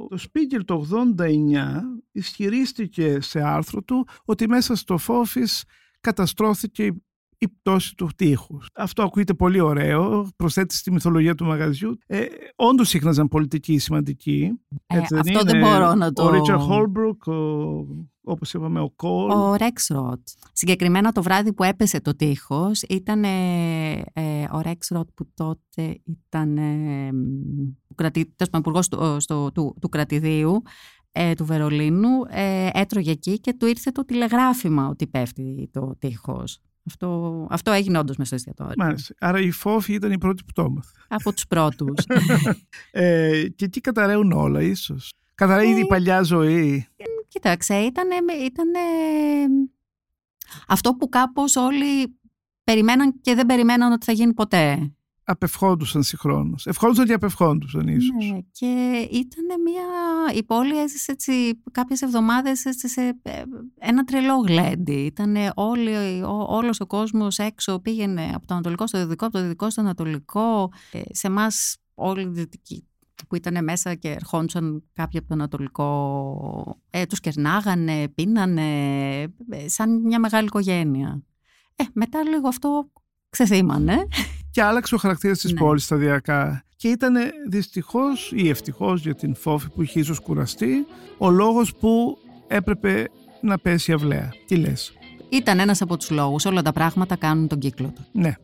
το 0.08 0.18
Spiegel 0.20 0.60
το 0.64 0.86
89 1.18 1.80
ισχυρίστηκε 2.12 3.20
σε 3.20 3.40
άρθρο 3.40 3.82
του 3.82 4.06
ότι 4.24 4.48
μέσα 4.48 4.76
στο 4.76 4.98
Fofi's 4.98 5.64
καταστρώθηκε 6.00 6.92
η- 7.38 7.46
η 7.46 7.48
πτώση 7.48 7.94
του 7.94 8.08
τείχους. 8.16 8.68
Αυτό 8.74 9.02
ακούγεται 9.02 9.34
πολύ 9.34 9.60
ωραίο, 9.60 10.28
προσθέτει 10.36 10.74
στη 10.74 10.90
μυθολογία 10.92 11.34
του 11.34 11.44
μαγαζιού. 11.44 11.98
Ε, 12.06 12.24
Όντως 12.56 12.88
σύχναζαν 12.88 13.28
πολιτικοί 13.28 13.78
σημαντικοί. 13.78 14.50
Ε, 14.86 14.98
έτσι 14.98 15.14
αυτό 15.18 15.42
δεν 15.44 15.54
είναι; 15.56 15.70
μπορώ 15.70 15.94
να 15.94 16.12
το- 16.12 16.24
Ο 16.24 16.30
Ρίτσαρντ 16.30 16.58
Χόλμπρουκ, 16.58 17.26
ο, 17.26 17.86
όπως 18.20 18.54
είπαμε, 18.54 18.80
ο 18.80 18.90
Κόλ. 18.96 19.30
Ο 19.30 19.54
Ρέξροτ. 19.54 20.20
Συγκεκριμένα 20.52 21.12
το 21.12 21.22
βράδυ 21.22 21.52
που 21.52 21.62
έπεσε 21.62 22.00
το 22.00 22.16
τείχος 22.16 22.82
ήταν 22.82 23.24
ε, 23.24 23.92
ε, 24.12 24.44
ο 24.52 24.60
Ρέξροτ 24.60 25.08
που 25.14 25.28
τότε 25.34 26.00
ήταν 26.04 26.56
ε, 26.56 27.08
ο 27.88 27.94
κρατη, 27.94 28.20
τέλος 28.36 28.50
πάντων, 28.52 28.60
υπουργός 28.60 28.88
του, 28.88 29.16
στο- 29.20 29.52
του, 29.52 29.76
του 29.80 29.88
κρατηδίου 29.88 30.62
ε, 31.12 31.34
του 31.34 31.44
Βερολίνου 31.44 32.08
ε, 32.28 32.68
έτρωγε 32.72 33.10
εκεί 33.10 33.40
και 33.40 33.54
του 33.58 33.66
ήρθε 33.66 33.90
το 33.90 34.04
τηλεγράφημα 34.04 34.88
ότι 34.88 35.06
πέφτει 35.06 35.68
το 35.72 35.96
τείχος. 35.98 36.58
Αυτό, 36.90 37.46
αυτό 37.50 37.70
έγινε 37.70 37.98
όντως 37.98 38.16
μέσα 38.16 38.38
στο 38.38 38.50
εστιατόριο. 38.50 38.84
Μάλιστα. 38.84 39.14
Άρα 39.18 39.40
η 39.40 39.50
φόφη 39.50 39.92
ήταν 39.92 40.12
η 40.12 40.18
πρώτη 40.18 40.42
που 40.44 40.52
το 40.52 40.62
έμαθε. 40.62 40.90
Από 41.08 41.32
τους 41.32 41.46
πρώτους. 41.46 42.04
Ε, 42.90 43.48
και 43.56 43.64
εκεί 43.64 43.80
καταραίουν 43.80 44.32
όλα, 44.32 44.62
ίσως. 44.62 45.12
Καταραίει 45.34 45.72
Ε, 45.72 45.78
η 45.78 45.86
παλιά 45.86 46.22
ζωή. 46.22 46.86
Κοίταξε, 47.28 47.74
ήταν, 47.74 48.08
ήτανε 48.44 48.78
αυτό 50.68 50.94
που 50.94 51.08
κάπως 51.08 51.56
όλοι 51.56 52.18
περιμέναν 52.64 53.20
και 53.20 53.34
δεν 53.34 53.46
περιμέναν 53.46 53.92
ότι 53.92 54.04
θα 54.04 54.12
γίνει 54.12 54.34
ποτέ. 54.34 54.92
Απευχόντουσαν 55.30 56.02
συγχρόνως. 56.02 56.66
Ευχόντουσαν 56.66 57.06
και 57.06 57.12
απευχόντουσαν, 57.12 57.88
ίσως. 57.88 58.26
Ναι, 58.30 58.38
και 58.52 59.08
ήταν 59.12 59.62
μια. 59.64 59.82
Η 60.34 60.42
πόλη 60.42 60.80
έζησε 60.80 61.12
έτσι 61.12 61.60
κάποιες 61.72 62.02
εβδομάδες 62.02 62.64
έτσι, 62.64 62.88
σε 62.88 63.18
ε, 63.22 63.42
ένα 63.78 64.04
τρελό 64.04 64.36
γλέντι. 64.36 65.04
Ήταν 65.04 65.36
όλοι, 65.54 66.22
ο, 66.22 66.46
όλος 66.48 66.80
ο 66.80 66.86
κόσμος 66.86 67.38
έξω 67.38 67.80
πήγαινε 67.80 68.30
από 68.34 68.46
το 68.46 68.54
ανατολικό 68.54 68.86
στο 68.86 68.98
δυτικό, 68.98 69.26
από 69.26 69.36
το 69.36 69.42
δυτικό 69.42 69.70
στο 69.70 69.80
ανατολικό. 69.80 70.70
Ε, 70.92 71.00
σε 71.10 71.26
εμάς 71.26 71.76
όλοι 71.94 72.22
οι 72.22 72.28
δυτικοί 72.28 72.86
που 73.28 73.36
ήταν 73.36 73.64
μέσα 73.64 73.94
και 73.94 74.08
ερχόντουσαν 74.08 74.82
κάποιοι 74.92 75.18
από 75.18 75.28
το 75.28 75.34
ανατολικό, 75.34 76.78
ε, 76.90 77.06
τους 77.06 77.20
κερνάγανε, 77.20 78.08
πίνανε, 78.08 79.20
ε, 79.22 79.68
σαν 79.68 80.00
μια 80.00 80.18
μεγάλη 80.18 80.46
οικογένεια. 80.46 81.22
Ε, 81.76 81.84
μετά 81.92 82.22
λίγο 82.22 82.48
αυτό 82.48 82.90
ξεθύμανε. 83.30 84.06
Και 84.58 84.64
άλλαξε 84.64 84.94
ο 84.94 84.98
χαρακτήρας 84.98 85.38
της 85.38 85.52
Ναι. 85.52 85.58
πόλης 85.58 85.84
σταδιακά. 85.84 86.64
Και 86.76 86.88
ήταν 86.88 87.14
δυστυχώς 87.48 88.32
ή 88.34 88.48
ευτυχώς 88.48 89.00
για 89.02 89.14
την 89.14 89.34
φόφη 89.34 89.68
που 89.70 89.82
είχε 89.82 90.00
ίσως 90.00 90.18
κουραστεί, 90.18 90.86
ο 91.18 91.30
λόγος 91.30 91.74
που 91.74 92.18
έπρεπε 92.46 93.08
να 93.40 93.58
πέσει 93.58 93.92
αυλαία. 93.92 94.32
Τι 94.46 94.56
λες; 94.56 94.92
Ήταν 95.28 95.58
ένας 95.58 95.80
από 95.82 95.96
τους 95.96 96.10
λόγους. 96.10 96.44
Όλα 96.44 96.62
τα 96.62 96.72
πράγματα 96.72 97.16
κάνουν 97.16 97.48
τον 97.48 97.58
κύκλο 97.58 97.92
του. 97.94 98.06
Ναι. 98.12 98.34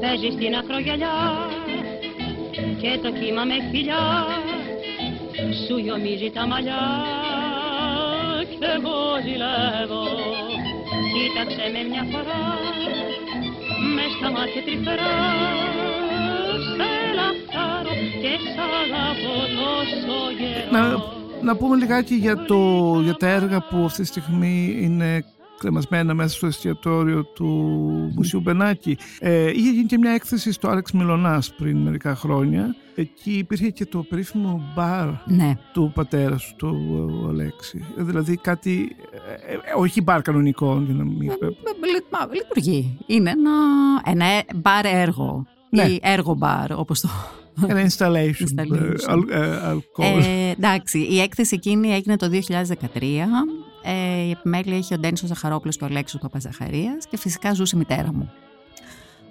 Παίζει 0.00 0.30
στην 0.30 0.54
ακρογιαλιά 0.54 1.55
και 2.86 2.98
το 3.02 3.10
κύμα 3.18 3.44
με 3.44 3.54
φιλιά 3.70 4.04
σου 5.66 5.76
γιομίζει 5.76 6.30
τα 6.30 6.46
μαλλιά 6.46 6.84
και 8.50 8.68
εγώ 8.76 8.98
ζηλεύω. 9.24 10.04
Κοίταξε 11.12 11.64
με 11.74 11.82
μια 11.90 12.04
φορά 12.12 12.44
με 13.94 14.04
στα 14.14 14.28
μάτια 14.34 14.62
τρυφερά. 14.66 15.14
Σε 16.76 16.92
λαχτάρω 17.18 17.94
και 18.22 18.32
σ' 18.52 18.60
αγαπώ 18.80 19.36
τόσο 19.58 20.20
Να, 20.70 20.80
καιρό 20.80 21.16
να 21.42 21.56
πούμε 21.56 21.76
λιγάκι 21.76 22.14
για, 22.14 22.36
το, 22.44 22.60
για 23.02 23.14
τα 23.14 23.28
έργα 23.28 23.60
που 23.68 23.84
αυτή 23.84 24.02
τη 24.02 24.06
στιγμή 24.06 24.78
είναι 24.80 25.24
κρεμασμένα 25.58 26.14
μέσα 26.14 26.36
στο 26.36 26.46
εστιατόριο 26.46 27.24
του 27.24 27.46
Μουσείου 28.14 28.40
Μπενάκη. 28.40 28.96
Ε, 29.20 29.50
είχε 29.50 29.70
γίνει 29.70 29.84
και 29.84 29.98
μια 29.98 30.10
έκθεση 30.10 30.52
στο 30.52 30.68
Άλεξ 30.68 30.92
Μιλωνάς 30.92 31.54
πριν 31.54 31.76
μερικά 31.76 32.14
χρόνια. 32.16 32.74
Εκεί 32.94 33.30
υπήρχε 33.32 33.70
και 33.70 33.86
το 33.86 33.98
περίφημο 34.02 34.72
μπαρ 34.74 35.08
Ναι. 35.26 35.52
του 35.72 35.90
πατέρας 35.94 36.42
σου, 36.42 36.54
του 36.56 36.76
ε, 37.24 37.28
Αλέξη. 37.28 37.84
Ε, 37.98 38.02
Δηλαδή 38.02 38.36
κάτι, 38.36 38.96
ε, 39.46 39.52
ε, 39.52 39.58
όχι 39.78 40.00
μπαρ 40.02 40.22
κανονικό, 40.22 40.82
για 40.86 40.94
να 40.94 41.04
μην... 41.04 41.28
Ε, 41.30 41.34
λει- 41.34 42.06
μα, 42.10 42.34
Λειτουργεί. 42.34 42.98
Είναι 43.06 43.30
ένα, 43.30 43.50
ένα 44.04 44.24
ε- 44.24 44.44
μπαρ 44.54 44.84
έργο. 44.84 45.46
Ναι. 45.70 45.82
Ή 45.82 46.00
έργο 46.02 46.34
μπαρ, 46.34 46.72
όπως 46.72 47.00
το... 47.00 47.08
Ένα 47.66 47.86
installation. 47.90 48.16
Installation. 48.16 48.82
ε, 48.82 49.12
αλ- 49.12 49.30
ε, 49.30 49.56
αλκοόλ. 49.66 50.20
Ε, 50.22 50.50
εντάξει, 50.50 50.98
η 50.98 51.20
έκθεση 51.20 51.54
εκείνη 51.54 51.92
έγινε 51.94 52.16
το 52.16 52.28
2013. 52.30 52.32
Ε, 53.88 54.20
η 54.20 54.30
επιμέλεια 54.30 54.76
είχε 54.76 54.94
ο 54.94 54.98
Ντένις 54.98 55.22
ο 55.22 55.26
Ζαχαρόπουλος 55.26 55.76
και 55.76 55.84
ο 55.84 55.86
Αλέξης 55.86 56.14
ο 56.14 56.18
Παπαζαχαρίας 56.18 57.06
και 57.10 57.16
φυσικά 57.16 57.52
ζούσε 57.52 57.76
η 57.76 57.78
μητέρα 57.78 58.12
μου. 58.12 58.32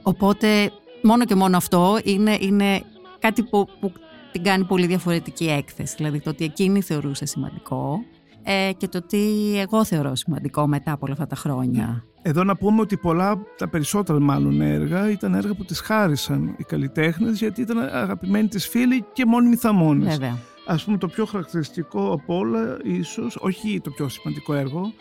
Οπότε 0.01 0.71
μόνο 1.03 1.25
και 1.25 1.35
μόνο 1.35 1.57
αυτό 1.57 1.99
είναι, 2.03 2.37
είναι 2.39 2.81
κάτι 3.19 3.43
που, 3.43 3.67
που 3.79 3.91
την 4.31 4.43
κάνει 4.43 4.63
πολύ 4.63 4.85
διαφορετική 4.85 5.45
έκθεση. 5.49 5.95
Δηλαδή 5.97 6.19
το 6.19 6.29
ότι 6.29 6.43
εκείνη 6.43 6.81
θεωρούσε 6.81 7.25
σημαντικό 7.25 7.99
ε, 8.43 8.71
και 8.77 8.87
το 8.87 8.97
ότι 8.97 9.53
εγώ 9.59 9.83
θεωρώ 9.83 10.15
σημαντικό 10.15 10.67
μετά 10.67 10.91
από 10.91 11.05
όλα 11.05 11.13
αυτά 11.13 11.27
τα 11.27 11.35
χρόνια. 11.35 12.03
Εδώ 12.21 12.43
να 12.43 12.55
πούμε 12.55 12.81
ότι 12.81 12.97
πολλά, 12.97 13.37
τα 13.57 13.69
περισσότερα 13.69 14.19
μάλλον 14.19 14.61
έργα, 14.61 15.11
ήταν 15.11 15.33
έργα 15.33 15.53
που 15.53 15.65
τις 15.65 15.79
χάρισαν 15.79 16.55
οι 16.57 16.63
καλλιτέχνες 16.63 17.37
γιατί 17.37 17.61
ήταν 17.61 17.77
αγαπημένοι 17.77 18.47
της 18.47 18.67
φίλοι 18.67 19.05
και 19.13 19.25
μόνιμοι 19.25 19.55
θαμώνες. 19.55 20.17
Βέβαια. 20.17 20.37
Ας 20.65 20.83
πούμε 20.83 20.97
το 20.97 21.07
πιο 21.07 21.25
χαρακτηριστικό 21.25 22.11
από 22.11 22.37
όλα 22.37 22.77
ίσως, 22.83 23.37
όχι 23.39 23.79
το 23.83 23.89
πιο 23.89 24.09
σημαντικό 24.09 24.53
έργο, 24.53 24.93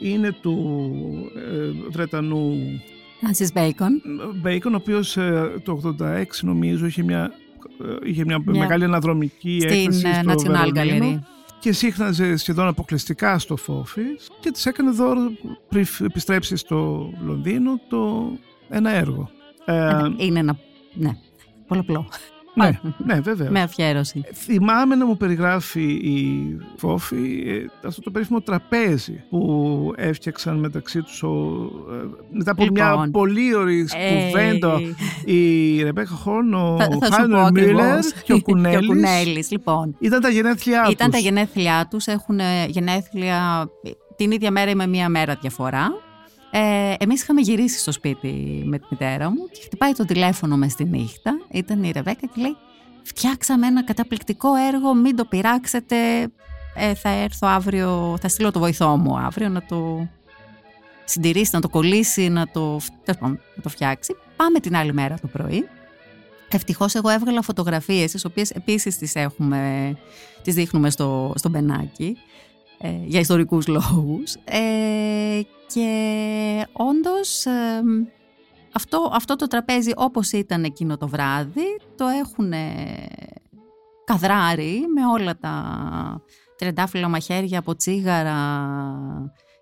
είναι 0.00 0.32
του 0.32 0.80
ε, 1.36 1.88
Βρετανού 1.90 2.56
Francis 3.20 3.58
Bacon. 3.58 3.90
Μπέικον, 4.40 4.72
ο 4.74 4.76
οποίος 4.76 5.16
ε, 5.16 5.52
το 5.64 5.94
86 6.00 6.24
νομίζω 6.42 6.86
είχε 6.86 7.02
μια, 7.02 7.32
ε, 8.04 8.08
είχε 8.08 8.24
μια, 8.24 8.38
Μια- 8.46 8.58
μεγάλη 8.60 8.84
αναδρομική 8.84 9.58
Στην 9.60 9.72
έκθεση 9.78 10.06
ε, 10.08 10.12
στο 10.22 10.32
National 10.32 10.70
Βερολίνο 10.74 11.14
Gallery. 11.14 11.18
και 11.60 11.72
σύχναζε 11.72 12.36
σχεδόν 12.36 12.66
αποκλειστικά 12.66 13.38
στο 13.38 13.56
Φόφις 13.56 14.28
και 14.40 14.50
της 14.50 14.66
έκανε 14.66 14.90
δώρο 14.90 15.20
πριν 15.68 15.86
επιστρέψει 16.00 16.56
στο 16.56 17.10
Λονδίνο 17.24 17.80
το 17.88 18.30
ένα 18.68 18.90
έργο. 18.90 19.30
Ε, 19.64 19.92
Είναι 20.16 20.38
ένα. 20.38 20.58
Ναι, 20.94 21.10
πολλαπλό. 21.66 22.08
Ναι, 22.64 22.80
ναι, 23.04 23.20
βέβαια. 23.20 23.50
Με 23.50 23.60
αφιέρωση. 23.60 24.24
Θυμάμαι 24.34 24.94
να 24.94 25.06
μου 25.06 25.16
περιγράφει 25.16 25.82
η 25.92 26.56
Φόφη 26.76 27.42
ε, 27.46 27.86
αυτό 27.88 28.00
το 28.00 28.10
περίφημο 28.10 28.40
τραπέζι 28.40 29.22
που 29.30 29.92
έφτιαξαν 29.96 30.56
μεταξύ 30.58 31.02
τους 31.02 31.22
ο, 31.22 31.28
ε, 31.92 32.06
μετά 32.30 32.50
από 32.50 32.66
μια 32.72 32.90
Λοιπόν, 32.90 33.10
πολύ 33.10 33.54
ωραία 33.54 33.86
Ε, 33.96 34.24
κουβέντα 34.26 34.80
η 35.24 35.82
Ρεμπέκα 35.82 36.14
Χόρν, 36.14 36.54
ο 36.54 36.76
θα, 36.78 36.88
θα 37.00 37.06
σου 37.06 37.12
Χάινερ 37.12 37.40
πω 37.40 37.50
Μίλλερ 37.50 37.80
ακριβώς. 37.80 38.12
και 38.24 38.32
ο 38.32 38.40
Κουνέλης. 38.40 38.78
και 38.78 38.84
ο 38.84 38.88
Κουνέλης, 38.88 39.50
λοιπόν. 39.50 39.96
Ήταν 39.98 40.20
τα 40.20 40.28
γενέθλιά 40.28 40.86
Ήταν 40.90 41.10
τα 41.10 41.16
τους. 41.16 41.26
γενέθλιά 41.26 41.86
τους, 41.90 42.06
έχουν 42.06 42.38
ε, 42.38 42.66
γενέθλια 42.68 43.68
την 44.16 44.30
ίδια 44.30 44.50
μέρα 44.50 44.70
ή 44.70 44.74
με 44.74 44.86
μία 44.86 45.08
μέρα 45.08 45.38
διαφορά. 45.40 45.92
Ε, 46.58 46.94
εμείς 46.98 47.22
είχαμε 47.22 47.40
γυρίσει 47.40 47.78
στο 47.78 47.92
σπίτι 47.92 48.62
με 48.64 48.78
τη 48.78 48.84
μητέρα 48.90 49.30
μου 49.30 49.48
και 49.52 49.60
χτυπάει 49.64 49.92
το 49.92 50.04
τηλέφωνο 50.04 50.56
μες 50.56 50.72
στη 50.72 50.84
νύχτα. 50.84 51.40
Ήταν 51.50 51.82
η 51.82 51.90
Ρεβέκα 51.90 52.26
και 52.26 52.40
λέει 52.40 52.56
φτιάξαμε 53.02 53.66
ένα 53.66 53.84
καταπληκτικό 53.84 54.54
έργο, 54.54 54.94
μην 54.94 55.16
το 55.16 55.24
πειράξετε. 55.24 55.96
Ε, 56.74 56.94
θα 56.94 57.08
έρθω 57.08 57.46
αύριο, 57.46 58.16
θα 58.20 58.28
στείλω 58.28 58.50
το 58.50 58.58
βοηθό 58.58 58.96
μου 58.96 59.18
αύριο 59.18 59.48
να 59.48 59.62
το 59.62 60.08
συντηρήσει, 61.04 61.50
να 61.52 61.60
το 61.60 61.68
κολλήσει, 61.68 62.28
να 62.28 62.48
το, 62.48 62.80
τέλος 63.04 63.20
πάντων, 63.20 63.40
να 63.56 63.62
το 63.62 63.68
φτιάξει. 63.68 64.16
Πάμε 64.36 64.60
την 64.60 64.76
άλλη 64.76 64.92
μέρα 64.92 65.18
το 65.20 65.26
πρωί. 65.26 65.68
Ευτυχώς 66.48 66.94
εγώ 66.94 67.08
έβγαλα 67.08 67.42
φωτογραφίες, 67.42 68.10
τις 68.10 68.24
οποίες 68.24 68.50
επίσης 68.50 68.98
τις 68.98 69.14
έχουμε, 69.14 69.92
τις 70.42 70.54
δείχνουμε 70.54 70.90
στο, 70.90 71.32
στο 71.36 71.48
μπενάκι, 71.48 72.16
ε, 72.78 73.00
για 73.04 73.20
ιστορικούς 73.20 73.66
λόγους. 73.66 74.34
Ε, 74.44 75.40
και 75.66 76.66
όντως 76.72 77.46
ε, 77.46 77.82
αυτό, 78.74 79.10
αυτό 79.12 79.36
το 79.36 79.46
τραπέζι 79.46 79.90
όπως 79.96 80.32
ήταν 80.32 80.64
εκείνο 80.64 80.96
το 80.96 81.08
βράδυ, 81.08 81.80
το 81.96 82.06
έχουν 82.06 82.52
καδράρει 84.04 84.80
με 84.94 85.06
όλα 85.06 85.36
τα 85.38 86.22
τρεντάφυλλα 86.58 87.08
μαχαίρια 87.08 87.58
από 87.58 87.76
τσίγαρα 87.76 88.36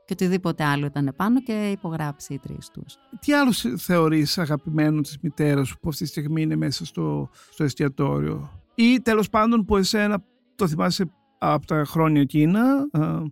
και 0.06 0.12
οτιδήποτε 0.12 0.64
άλλο 0.64 0.86
ήταν 0.86 1.12
πάνω 1.16 1.40
και 1.42 1.68
υπογράψει 1.70 2.34
οι 2.34 2.38
τρεις 2.38 2.68
τους. 2.72 2.96
Τι 3.20 3.32
άλλο 3.32 3.52
σε- 3.52 3.76
θεωρείς 3.76 4.38
αγαπημένο 4.38 5.00
της 5.00 5.18
μητέρας 5.20 5.68
σου 5.68 5.78
που 5.80 5.88
αυτή 5.88 6.02
τη 6.04 6.08
στιγμή 6.10 6.42
είναι 6.42 6.56
μέσα 6.56 6.84
στο, 6.84 7.28
στο 7.50 7.64
εστιατόριο; 7.64 8.50
Ή 8.74 9.00
τέλος 9.00 9.28
πάντων 9.28 9.64
που 9.64 9.76
εσένα 9.76 10.24
το 10.54 10.68
θυμάσαι 10.68 11.04
από 11.52 11.66
τα 11.66 11.84
χρόνια 11.84 12.20
εκείνα 12.20 12.88
α, 12.92 13.22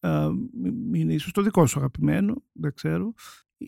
α, 0.00 0.30
μ- 0.30 0.94
είναι 0.94 1.12
ίσως 1.12 1.32
το 1.32 1.42
δικό 1.42 1.66
σου 1.66 1.78
αγαπημένο, 1.78 2.34
δεν 2.52 2.74
ξέρω 2.74 3.14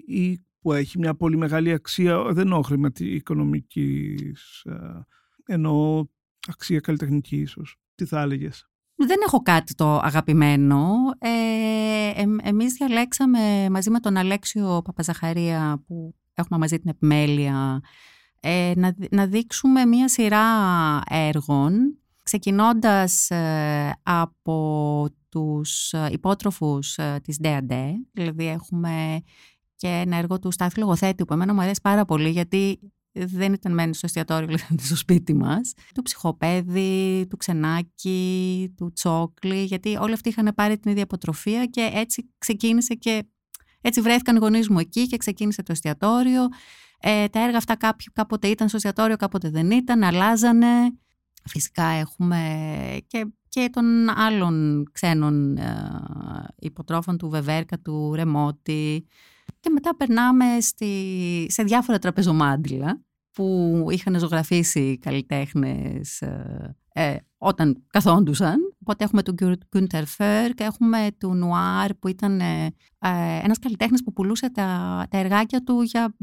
ή 0.07 0.39
που 0.61 0.73
έχει 0.73 0.99
μια 0.99 1.15
πολύ 1.15 1.37
μεγάλη 1.37 1.73
αξία, 1.73 2.23
δεν 2.23 2.39
εννοώ 2.39 2.63
χρηματοοικονομικής, 2.63 4.63
ε, 4.65 5.07
εννοώ 5.47 6.05
αξία 6.49 6.81
καλλιτεχνική 6.81 7.37
ίσως. 7.37 7.77
Τι 7.95 8.05
θα 8.05 8.21
έλεγες; 8.21 8.69
Δεν 8.95 9.17
έχω 9.27 9.43
κάτι 9.43 9.75
το 9.75 9.99
αγαπημένο. 9.99 10.89
Ε, 11.19 12.23
ε, 12.23 12.25
εμείς 12.43 12.73
διαλέξαμε 12.73 13.69
μαζί 13.71 13.91
με 13.91 14.01
τον 14.01 14.17
Αλέξιο 14.17 14.83
Παπαζαχαρία 14.85 15.83
που 15.87 16.15
έχουμε 16.35 16.59
μαζί 16.59 16.79
την 16.79 16.91
επιμέλεια 16.91 17.81
ε, 18.41 18.73
να, 18.77 18.95
να 19.11 19.27
δείξουμε 19.27 19.85
μία 19.85 20.09
σειρά 20.09 20.45
έργων 21.09 21.99
ξεκινώντας 22.25 23.31
ε, 23.31 23.93
από 24.03 25.09
τους 25.29 25.93
ε, 25.93 26.09
υπότροφους 26.13 26.99
ε, 26.99 27.21
της 27.23 27.37
ΔΕΑΝΤΕ, 27.37 27.95
δηλαδή 28.13 28.47
έχουμε 28.47 29.23
και 29.77 29.89
ένα 29.89 30.17
έργο 30.17 30.39
του 30.39 30.51
Στάθη 30.51 30.79
Λογοθέτη 30.79 31.25
που 31.25 31.33
εμένα 31.33 31.55
μου 31.55 31.61
αρέσει 31.61 31.81
πάρα 31.83 32.05
πολύ 32.05 32.31
γιατί 32.31 32.79
δεν 33.13 33.53
ήταν 33.53 33.75
μένει 33.75 33.95
στο 33.95 34.07
εστιατόριο, 34.07 34.49
ήταν 34.65 34.79
στο 34.79 34.97
σπίτι 34.97 35.35
μας. 35.35 35.73
Του 35.95 36.03
Ψυχοπέδη, 36.03 37.27
του 37.29 37.37
Ξενάκη, 37.37 38.73
του 38.77 38.93
Τσόκλι, 38.93 39.65
γιατί 39.65 39.97
όλοι 39.97 40.13
αυτοί 40.13 40.29
είχαν 40.29 40.53
πάρει 40.55 40.79
την 40.79 40.91
ίδια 40.91 41.03
αποτροφία 41.03 41.67
και 41.67 41.91
έτσι 41.93 42.31
ξεκίνησε 42.39 42.95
και 42.95 43.25
έτσι 43.81 44.01
βρέθηκαν 44.01 44.37
οι 44.37 44.39
γονείς 44.39 44.69
μου 44.69 44.79
εκεί 44.79 45.07
και 45.07 45.17
ξεκίνησε 45.17 45.63
το 45.63 45.73
εστιατόριο. 45.73 46.49
Ε, 47.01 47.29
τα 47.29 47.41
έργα 47.41 47.57
αυτά 47.57 47.77
κάποτε 48.13 48.49
ήταν 48.49 48.69
στο 48.69 48.77
εστιατόριο, 48.77 49.17
κάποτε 49.17 49.51
δεν 49.51 49.71
ήταν, 49.71 50.03
αλλάζανε. 50.03 50.99
Φυσικά 51.49 51.85
έχουμε 51.85 52.59
και, 53.07 53.27
και 53.49 53.69
των 53.73 54.09
άλλων 54.09 54.85
ξένων 54.93 55.57
ε, 55.57 55.93
υποτρόφων 56.59 57.19
του 57.19 57.29
Βεβέρκα, 57.29 57.79
του 57.79 58.15
Ρεμότη. 58.15 59.07
Και 59.61 59.71
μετά 59.71 59.97
περνάμε 59.97 60.61
στη, 60.61 61.07
σε 61.49 61.63
διάφορα 61.63 61.99
τραπεζομάντιλα 61.99 63.01
που 63.33 63.87
είχαν 63.91 64.19
ζωγραφίσει 64.19 64.99
καλλιτέχνες 64.99 66.21
ε, 66.21 66.77
ε, 66.97 67.17
όταν 67.39 67.85
καθόντουσαν. 67.91 68.57
Οπότε 68.81 69.05
έχουμε 69.05 69.23
τον 69.23 69.35
Γκούντερ 69.35 70.05
Φέρ 70.05 70.51
και 70.51 70.65
έχουμε 70.65 71.09
του 71.19 71.35
Νουάρ 71.35 71.95
που 71.95 72.09
ήταν 72.09 72.41
ε, 72.41 72.65
ε, 72.99 73.41
ένας 73.43 73.59
καλλιτέχνης 73.59 74.03
που 74.03 74.13
πουλούσε 74.13 74.51
τα, 74.51 75.03
τα 75.11 75.19
εργάκια 75.19 75.63
του 75.63 75.83
για 75.83 76.17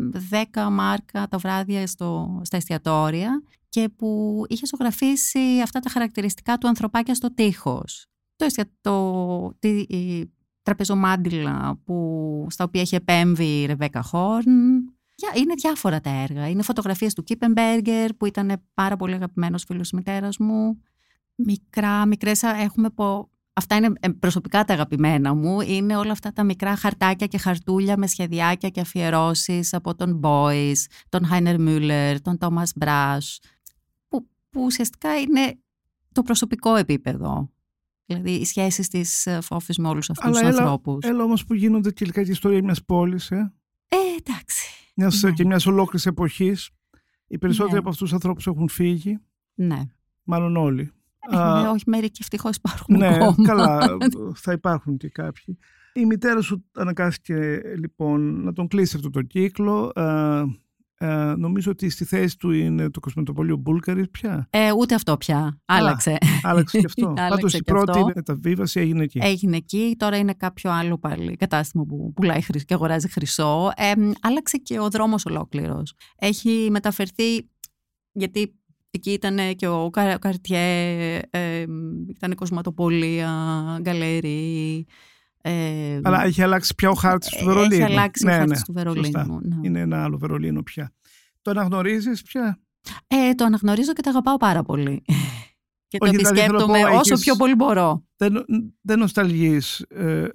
10 0.53 0.67
μάρκα 0.71 1.27
τα 1.27 1.37
βράδια 1.37 1.87
στο, 1.87 2.41
στα 2.43 2.57
εστιατόρια 2.57 3.43
και 3.71 3.89
που 3.89 4.41
είχε 4.47 4.65
ζωγραφίσει 4.65 5.59
αυτά 5.63 5.79
τα 5.79 5.89
χαρακτηριστικά 5.89 6.57
του 6.57 6.67
ανθρωπάκια 6.67 7.15
στο 7.15 7.33
τείχος. 7.33 8.05
Το, 8.35 8.47
το, 8.81 9.53
τη, 9.59 9.85
τραπεζομάντιλα 10.63 11.79
που, 11.85 12.47
στα 12.49 12.63
οποία 12.63 12.81
έχει 12.81 12.95
επέμβει 12.95 13.61
η 13.61 13.65
Ρεβέκα 13.65 14.01
Χόρν. 14.01 14.51
Είναι 15.35 15.53
διάφορα 15.57 15.99
τα 16.01 16.09
έργα. 16.09 16.49
Είναι 16.49 16.61
φωτογραφίες 16.61 17.13
του 17.13 17.23
Κίπεμπεργκερ 17.23 18.13
που 18.13 18.25
ήταν 18.25 18.61
πάρα 18.73 18.95
πολύ 18.95 19.13
αγαπημένος 19.13 19.63
φίλος 19.63 19.81
της 19.81 19.91
μητέρας 19.91 20.37
μου. 20.37 20.81
Μικρά, 21.35 22.05
μικρές 22.05 22.43
έχουμε 22.43 22.89
πω... 22.89 23.29
Αυτά 23.53 23.75
είναι 23.75 23.91
ε, 23.99 24.09
προσωπικά 24.09 24.63
τα 24.63 24.73
αγαπημένα 24.73 25.33
μου. 25.33 25.61
Είναι 25.61 25.95
όλα 25.95 26.11
αυτά 26.11 26.33
τα 26.33 26.43
μικρά 26.43 26.75
χαρτάκια 26.75 27.27
και 27.27 27.37
χαρτούλια 27.37 27.97
με 27.97 28.07
σχεδιάκια 28.07 28.69
και 28.69 28.79
αφιερώσεις 28.79 29.73
από 29.73 29.95
τον 29.95 30.19
Boys, 30.23 30.77
τον 31.09 31.25
Χάινερ 31.25 31.61
Μούλερ, 31.61 32.21
τον 32.21 32.37
Τόμας 32.37 32.71
Μπράς, 32.75 33.39
που, 34.51 34.59
που 34.59 34.65
ουσιαστικά 34.65 35.19
είναι 35.19 35.59
το 36.11 36.21
προσωπικό 36.21 36.75
επίπεδο. 36.75 37.49
Δηλαδή 38.05 38.31
οι 38.31 38.45
σχέσεις 38.45 38.87
της 38.87 39.25
ε, 39.25 39.41
φόφη 39.41 39.81
με 39.81 39.87
όλους 39.87 40.09
αυτούς 40.09 40.39
τους 40.39 40.47
ανθρώπους. 40.47 41.05
Έλα 41.05 41.23
όμως 41.23 41.45
που 41.45 41.53
γίνονται 41.53 41.91
τελικά 41.91 42.21
και 42.21 42.27
η 42.27 42.31
ιστορία 42.31 42.63
μιας 42.63 42.83
πόλης. 42.83 43.31
Ε. 43.31 43.53
ε, 43.87 43.95
εντάξει. 44.17 44.91
Μιας, 44.95 45.21
ναι. 45.21 45.31
Και 45.31 45.45
μιας 45.45 45.65
ολόκληρης 45.65 46.05
εποχής. 46.05 46.69
Οι 47.27 47.37
περισσότεροι 47.37 47.73
ναι. 47.73 47.79
από 47.79 47.89
αυτούς 47.89 48.03
τους 48.03 48.13
ανθρώπους 48.13 48.47
έχουν 48.47 48.69
φύγει. 48.69 49.19
Ναι. 49.53 49.81
Μάλλον 50.23 50.55
όλοι. 50.55 50.91
Ε, 51.31 51.35
ναι, 51.35 51.69
όχι, 51.69 51.83
μερικοί 51.85 52.19
ευτυχώς 52.21 52.55
υπάρχουν. 52.55 52.97
Ναι, 52.97 53.07
ακόμα. 53.07 53.47
καλά. 53.47 53.97
θα 54.35 54.51
υπάρχουν 54.51 54.97
και 54.97 55.09
κάποιοι. 55.09 55.57
Η 55.93 56.05
μητέρα 56.05 56.41
σου 56.41 56.65
αναγκάστηκε 56.73 57.61
λοιπόν 57.77 58.43
να 58.43 58.53
τον 58.53 58.67
κλείσει 58.67 58.95
αυτό 58.95 59.09
το 59.09 59.21
κύκλο. 59.21 59.91
Ε, 61.03 61.33
νομίζω 61.37 61.71
ότι 61.71 61.89
στη 61.89 62.05
θέση 62.05 62.37
του 62.37 62.51
είναι 62.51 62.89
το 62.89 62.99
κοσμετοπολείο 62.99 63.55
Μπούλκαρης 63.55 64.09
πια. 64.09 64.47
Ε, 64.49 64.71
ούτε 64.71 64.95
αυτό 64.95 65.17
πια. 65.17 65.59
Άλλαξε. 65.65 66.17
άλλαξε 66.43 66.79
και 66.79 66.85
αυτό. 66.85 67.13
Πάντως 67.29 67.53
η 67.53 67.63
πρώτη 67.63 67.91
αυτό. 67.91 68.11
μεταβίβαση 68.15 68.79
έγινε 68.79 69.03
εκεί. 69.03 69.19
Έγινε 69.21 69.57
εκεί. 69.57 69.95
Τώρα 69.97 70.17
είναι 70.17 70.33
κάποιο 70.33 70.71
άλλο 70.71 70.97
πάλι 70.97 71.35
κατάστημα 71.35 71.85
που 71.85 72.13
πουλάει 72.13 72.41
και 72.65 72.73
αγοράζει 72.73 73.09
χρυσό. 73.09 73.71
Ε, 73.75 73.91
άλλαξε 74.21 74.57
και 74.57 74.79
ο 74.79 74.89
δρόμος 74.89 75.25
ολόκληρος. 75.25 75.93
Έχει 76.15 76.67
μεταφερθεί. 76.71 77.49
Γιατί 78.11 78.55
εκεί 78.91 79.11
ήταν 79.11 79.55
και 79.55 79.67
ο 79.67 79.89
Καρτιέ, 80.19 81.17
ε, 81.29 81.65
ήταν 82.09 82.31
η 82.31 82.35
κοσματοπολία, 82.35 83.29
γκαλερί. 83.81 84.85
Ε, 85.41 85.99
Αλλά 86.03 86.23
έχει 86.23 86.41
αλλάξει 86.41 86.75
πια 86.75 86.89
ο 86.89 86.93
χάρτης 86.93 87.29
του 87.29 87.45
Βερολίνου. 87.45 87.83
Έχει 87.83 87.91
αλλάξει 87.91 88.25
ναι, 88.25 88.31
ο 88.31 88.35
χάρτης 88.35 88.57
ναι, 88.57 88.63
του 88.65 88.73
Βερολίνου. 88.73 89.39
Ναι. 89.41 89.55
Είναι 89.61 89.79
ένα 89.79 90.03
άλλο 90.03 90.17
Βερολίνο 90.17 90.63
πια. 90.63 90.91
Το 91.41 91.51
αναγνωρίζεις 91.51 92.21
πια; 92.21 92.59
Ε, 93.07 93.33
το 93.33 93.43
αναγνωρίζω 93.43 93.93
και 93.93 94.01
το 94.01 94.09
αγαπάω 94.09 94.37
πάρα 94.37 94.63
πολύ. 94.63 95.03
και 95.87 95.97
το 95.97 96.09
δηλαδή 96.09 96.39
επισκέπτομαι 96.39 96.83
όσο 96.83 97.15
πιο 97.15 97.35
πολύ 97.35 97.55
μπορώ. 97.55 98.05
Δεν, 98.15 98.45
δεν 98.81 98.99
νοσταλγείς 98.99 99.79
ε, 99.79 100.27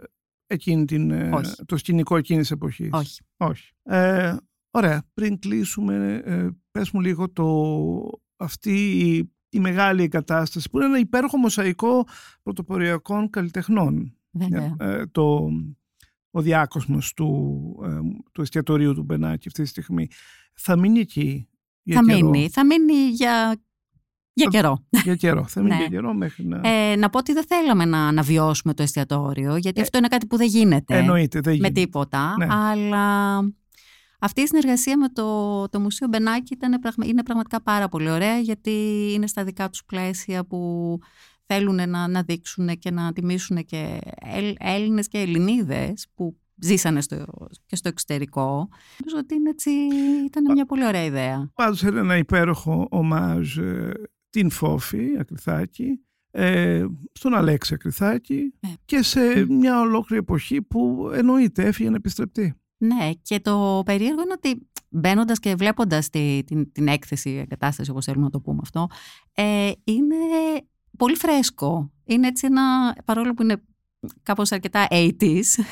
την, 0.86 1.10
ε, 1.10 1.30
το 1.66 1.76
σκηνικό 1.76 2.16
εκείνης 2.16 2.48
τη 2.48 2.54
εποχής; 2.54 2.88
Όχι. 2.92 3.22
Όχι. 3.36 3.72
Ε, 3.82 4.36
ωραία. 4.70 5.02
Πριν 5.14 5.38
κλείσουμε, 5.38 6.22
ε, 6.24 6.48
πες 6.70 6.90
μου 6.90 7.00
λίγο 7.00 7.30
το, 7.30 7.46
αυτή 8.36 8.98
η, 8.98 9.32
η 9.48 9.60
μεγάλη 9.60 10.02
εγκατάσταση 10.02 10.70
που 10.70 10.76
είναι 10.76 10.86
ένα 10.86 10.98
υπέροχο 10.98 11.36
μοσαϊκό 11.36 12.06
πρωτοποριακών 12.42 13.30
καλλιτεχνών. 13.30 14.16
Ε, 14.78 15.06
το, 15.06 15.48
ο 16.30 16.40
διάκοσμος 16.40 17.12
του, 17.12 17.62
ε, 17.84 17.98
του 18.32 18.42
εστιατορίου 18.42 18.94
του 18.94 19.02
Μπενάκη 19.02 19.48
αυτή 19.48 19.62
τη 19.62 19.68
στιγμή 19.68 20.08
θα 20.54 20.76
μείνει 20.76 20.98
εκεί 20.98 21.48
για 21.82 21.96
θα 21.96 22.12
καιρό; 22.12 22.30
μείνει, 22.30 22.50
θα 22.50 22.66
μείνει 22.66 23.08
για, 23.08 23.62
για 24.32 24.46
καιρό. 24.50 24.86
Για 25.02 25.14
καιρό, 25.16 25.46
θα 25.52 25.60
μείνει 25.60 25.74
ναι. 25.74 25.80
για 25.80 25.88
καιρό 25.88 26.14
μέχρι 26.14 26.46
να... 26.46 26.60
Ε, 26.68 26.96
να 26.96 27.10
πω 27.10 27.18
ότι 27.18 27.32
δεν 27.32 27.44
θέλαμε 27.46 27.84
να 27.84 28.06
αναβιώσουμε 28.06 28.74
το 28.74 28.82
εστιατόριο, 28.82 29.56
γιατί 29.56 29.80
ε, 29.80 29.82
αυτό 29.82 29.98
είναι 29.98 30.08
κάτι 30.08 30.26
που 30.26 30.36
δεν 30.36 30.46
γίνεται. 30.46 30.98
Εννοείται, 30.98 31.40
δεν 31.40 31.54
γίνεται. 31.54 31.72
Με 31.72 31.80
τίποτα, 31.80 32.34
ναι. 32.38 32.46
αλλά... 32.50 33.38
Αυτή 34.20 34.40
η 34.40 34.46
συνεργασία 34.46 34.98
με 34.98 35.08
το, 35.08 35.68
το 35.68 35.80
Μουσείο 35.80 36.08
Μπενάκη 36.08 36.54
ήταν, 36.54 36.80
είναι 37.04 37.22
πραγματικά 37.22 37.62
πάρα 37.62 37.88
πολύ 37.88 38.10
ωραία 38.10 38.38
γιατί 38.38 38.70
είναι 39.14 39.26
στα 39.26 39.44
δικά 39.44 39.68
τους 39.68 39.84
πλαίσια 39.84 40.44
που 40.44 40.98
θέλουν 41.46 41.90
να, 41.90 42.08
να 42.08 42.22
δείξουν 42.22 42.78
και 42.78 42.90
να 42.90 43.12
τιμήσουν 43.12 43.64
και 43.64 43.98
Έλληνες 44.58 45.08
και 45.08 45.18
Ελληνίδες 45.18 46.06
που 46.14 46.36
ζήσανε 46.62 47.00
στο, 47.00 47.24
και 47.66 47.76
στο 47.76 47.88
εξωτερικό. 47.88 48.68
Νομίζω 48.98 49.18
ότι 49.18 49.34
είναι 49.34 49.50
έτσι, 49.50 49.70
ήταν 50.24 50.52
μια 50.52 50.66
πολύ 50.66 50.86
ωραία 50.86 51.04
ιδέα. 51.04 51.50
Πάντως 51.54 51.82
είναι 51.82 52.00
ένα 52.00 52.16
υπέροχο 52.16 52.86
ομάζ 52.90 53.58
ε, 53.58 53.92
την 54.30 54.50
Φόφη 54.50 55.16
Ακριθάκη, 55.18 56.00
ε, 56.30 56.84
στον 57.12 57.34
Αλέξη 57.34 57.74
Ακριθάκη 57.74 58.54
ναι. 58.60 58.72
και 58.84 59.02
σε 59.02 59.46
μια 59.48 59.80
ολόκληρη 59.80 60.22
εποχή 60.22 60.62
που 60.62 61.10
εννοείται 61.14 61.64
έφυγε 61.64 61.90
να 61.90 61.96
επιστρεπτεί. 61.96 62.54
Ναι, 62.78 63.10
και 63.22 63.40
το 63.40 63.82
περίεργο 63.84 64.22
είναι 64.22 64.32
ότι 64.32 64.68
μπαίνοντας 64.88 65.38
και 65.38 65.54
βλέποντας 65.54 66.10
την, 66.10 66.72
την 66.72 66.88
έκθεση, 66.88 67.30
εγκατάσταση, 67.30 67.90
όπως 67.90 68.04
θέλουμε 68.04 68.24
να 68.24 68.30
το 68.30 68.40
πούμε 68.40 68.58
αυτό, 68.62 68.86
ε, 69.34 69.70
είναι 69.84 70.16
πολύ 70.96 71.16
φρέσκο. 71.16 71.90
Είναι 72.04 72.26
έτσι 72.26 72.46
ένα, 72.46 72.96
παρόλο 73.04 73.34
που 73.34 73.42
είναι 73.42 73.62
κάπως 74.22 74.52
αρκετά 74.52 74.86
80s. 74.90 75.64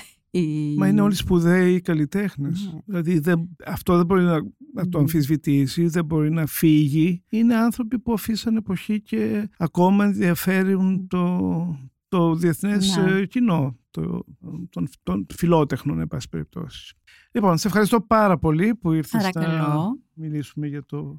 Μα 0.76 0.88
είναι 0.88 1.00
όλοι 1.00 1.14
σπουδαίοι 1.14 1.80
καλλιτέχνες. 1.80 2.72
Ναι. 2.86 3.00
Δηλαδή 3.00 3.44
αυτό 3.66 3.96
δεν 3.96 4.06
μπορεί 4.06 4.22
να, 4.22 4.42
να 4.74 4.88
το 4.88 4.98
αμφισβητήσει, 4.98 5.86
δεν 5.86 6.04
μπορεί 6.04 6.30
να 6.30 6.46
φύγει. 6.46 7.22
Είναι 7.28 7.56
άνθρωποι 7.56 7.98
που 7.98 8.12
αφήσαν 8.12 8.56
εποχή 8.56 9.00
και 9.00 9.48
ακόμα 9.56 10.04
ενδιαφέρουν 10.04 11.06
το, 11.06 11.78
το 12.08 12.34
διεθνές 12.34 12.96
ναι. 12.96 13.10
Ε, 13.10 13.26
κοινό, 13.26 13.76
το, 13.90 14.24
τον, 14.70 14.88
τον 15.02 15.26
φιλότεχνο, 15.34 16.00
εν 16.00 16.08
πάση 16.08 16.28
περιπτώσει. 16.28 16.96
Λοιπόν, 17.32 17.58
σε 17.58 17.66
ευχαριστώ 17.66 18.00
πάρα 18.00 18.38
πολύ 18.38 18.74
που 18.74 18.92
ήρθες 18.92 19.30
να 19.34 19.76
μιλήσουμε 20.14 20.66
για 20.66 20.84
το 20.84 21.18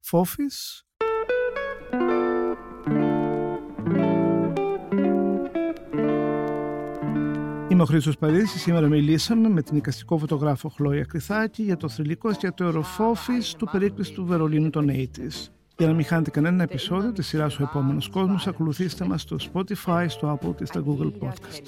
Φόφης. 0.00 0.86
Είμαι 7.74 7.82
ο 7.82 7.86
Χρήστος 7.86 8.18
Παρίσης. 8.18 8.62
Σήμερα 8.62 8.86
μιλήσαμε 8.86 9.48
με 9.48 9.62
την 9.62 9.76
οικαστικό 9.76 10.18
φωτογράφο 10.18 10.68
Χλώια 10.68 11.04
Κρυθάκη 11.04 11.62
για 11.62 11.76
το 11.76 11.88
θρηλυκό 11.88 12.28
εστιατόριο 12.28 12.82
Φόφης 12.82 13.54
του 13.54 13.68
περίκλειστου 13.72 14.14
του 14.14 14.26
Βερολίνου 14.26 14.70
των 14.70 14.88
80's. 14.88 15.48
Για 15.76 15.86
να 15.86 15.92
μην 15.92 16.04
χάνετε 16.04 16.30
κανένα 16.30 16.62
επεισόδιο 16.62 17.12
της 17.12 17.26
σειράς 17.26 17.58
Ο 17.58 17.62
Επόμενος 17.62 18.08
Κόσμος, 18.08 18.46
ακολουθήστε 18.46 19.04
μας 19.04 19.20
στο 19.20 19.36
Spotify, 19.52 20.04
στο 20.08 20.38
Apple 20.38 20.54
και 20.56 20.64
στα 20.64 20.82
Google 20.86 21.12
Podcast. 21.20 21.62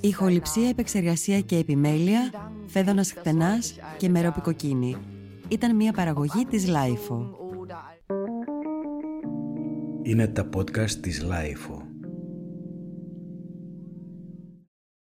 Ηχοληψία, 0.00 0.68
επεξεργασία 0.68 1.40
και 1.40 1.56
επιμέλεια, 1.56 2.30
Φαίδωνας 2.66 3.12
Κτενάς 3.12 3.74
και 3.96 4.08
Μερόπη 4.08 4.46
Κοκκίνη. 4.46 4.96
Ήταν 5.48 5.76
μια 5.76 5.92
παραγωγή 5.92 6.44
της 6.50 6.68
LiFO. 6.68 7.38
Είναι 10.02 10.26
τα 10.26 10.48
podcast 10.56 10.90
της 10.90 11.22
LiFO. 11.22 11.83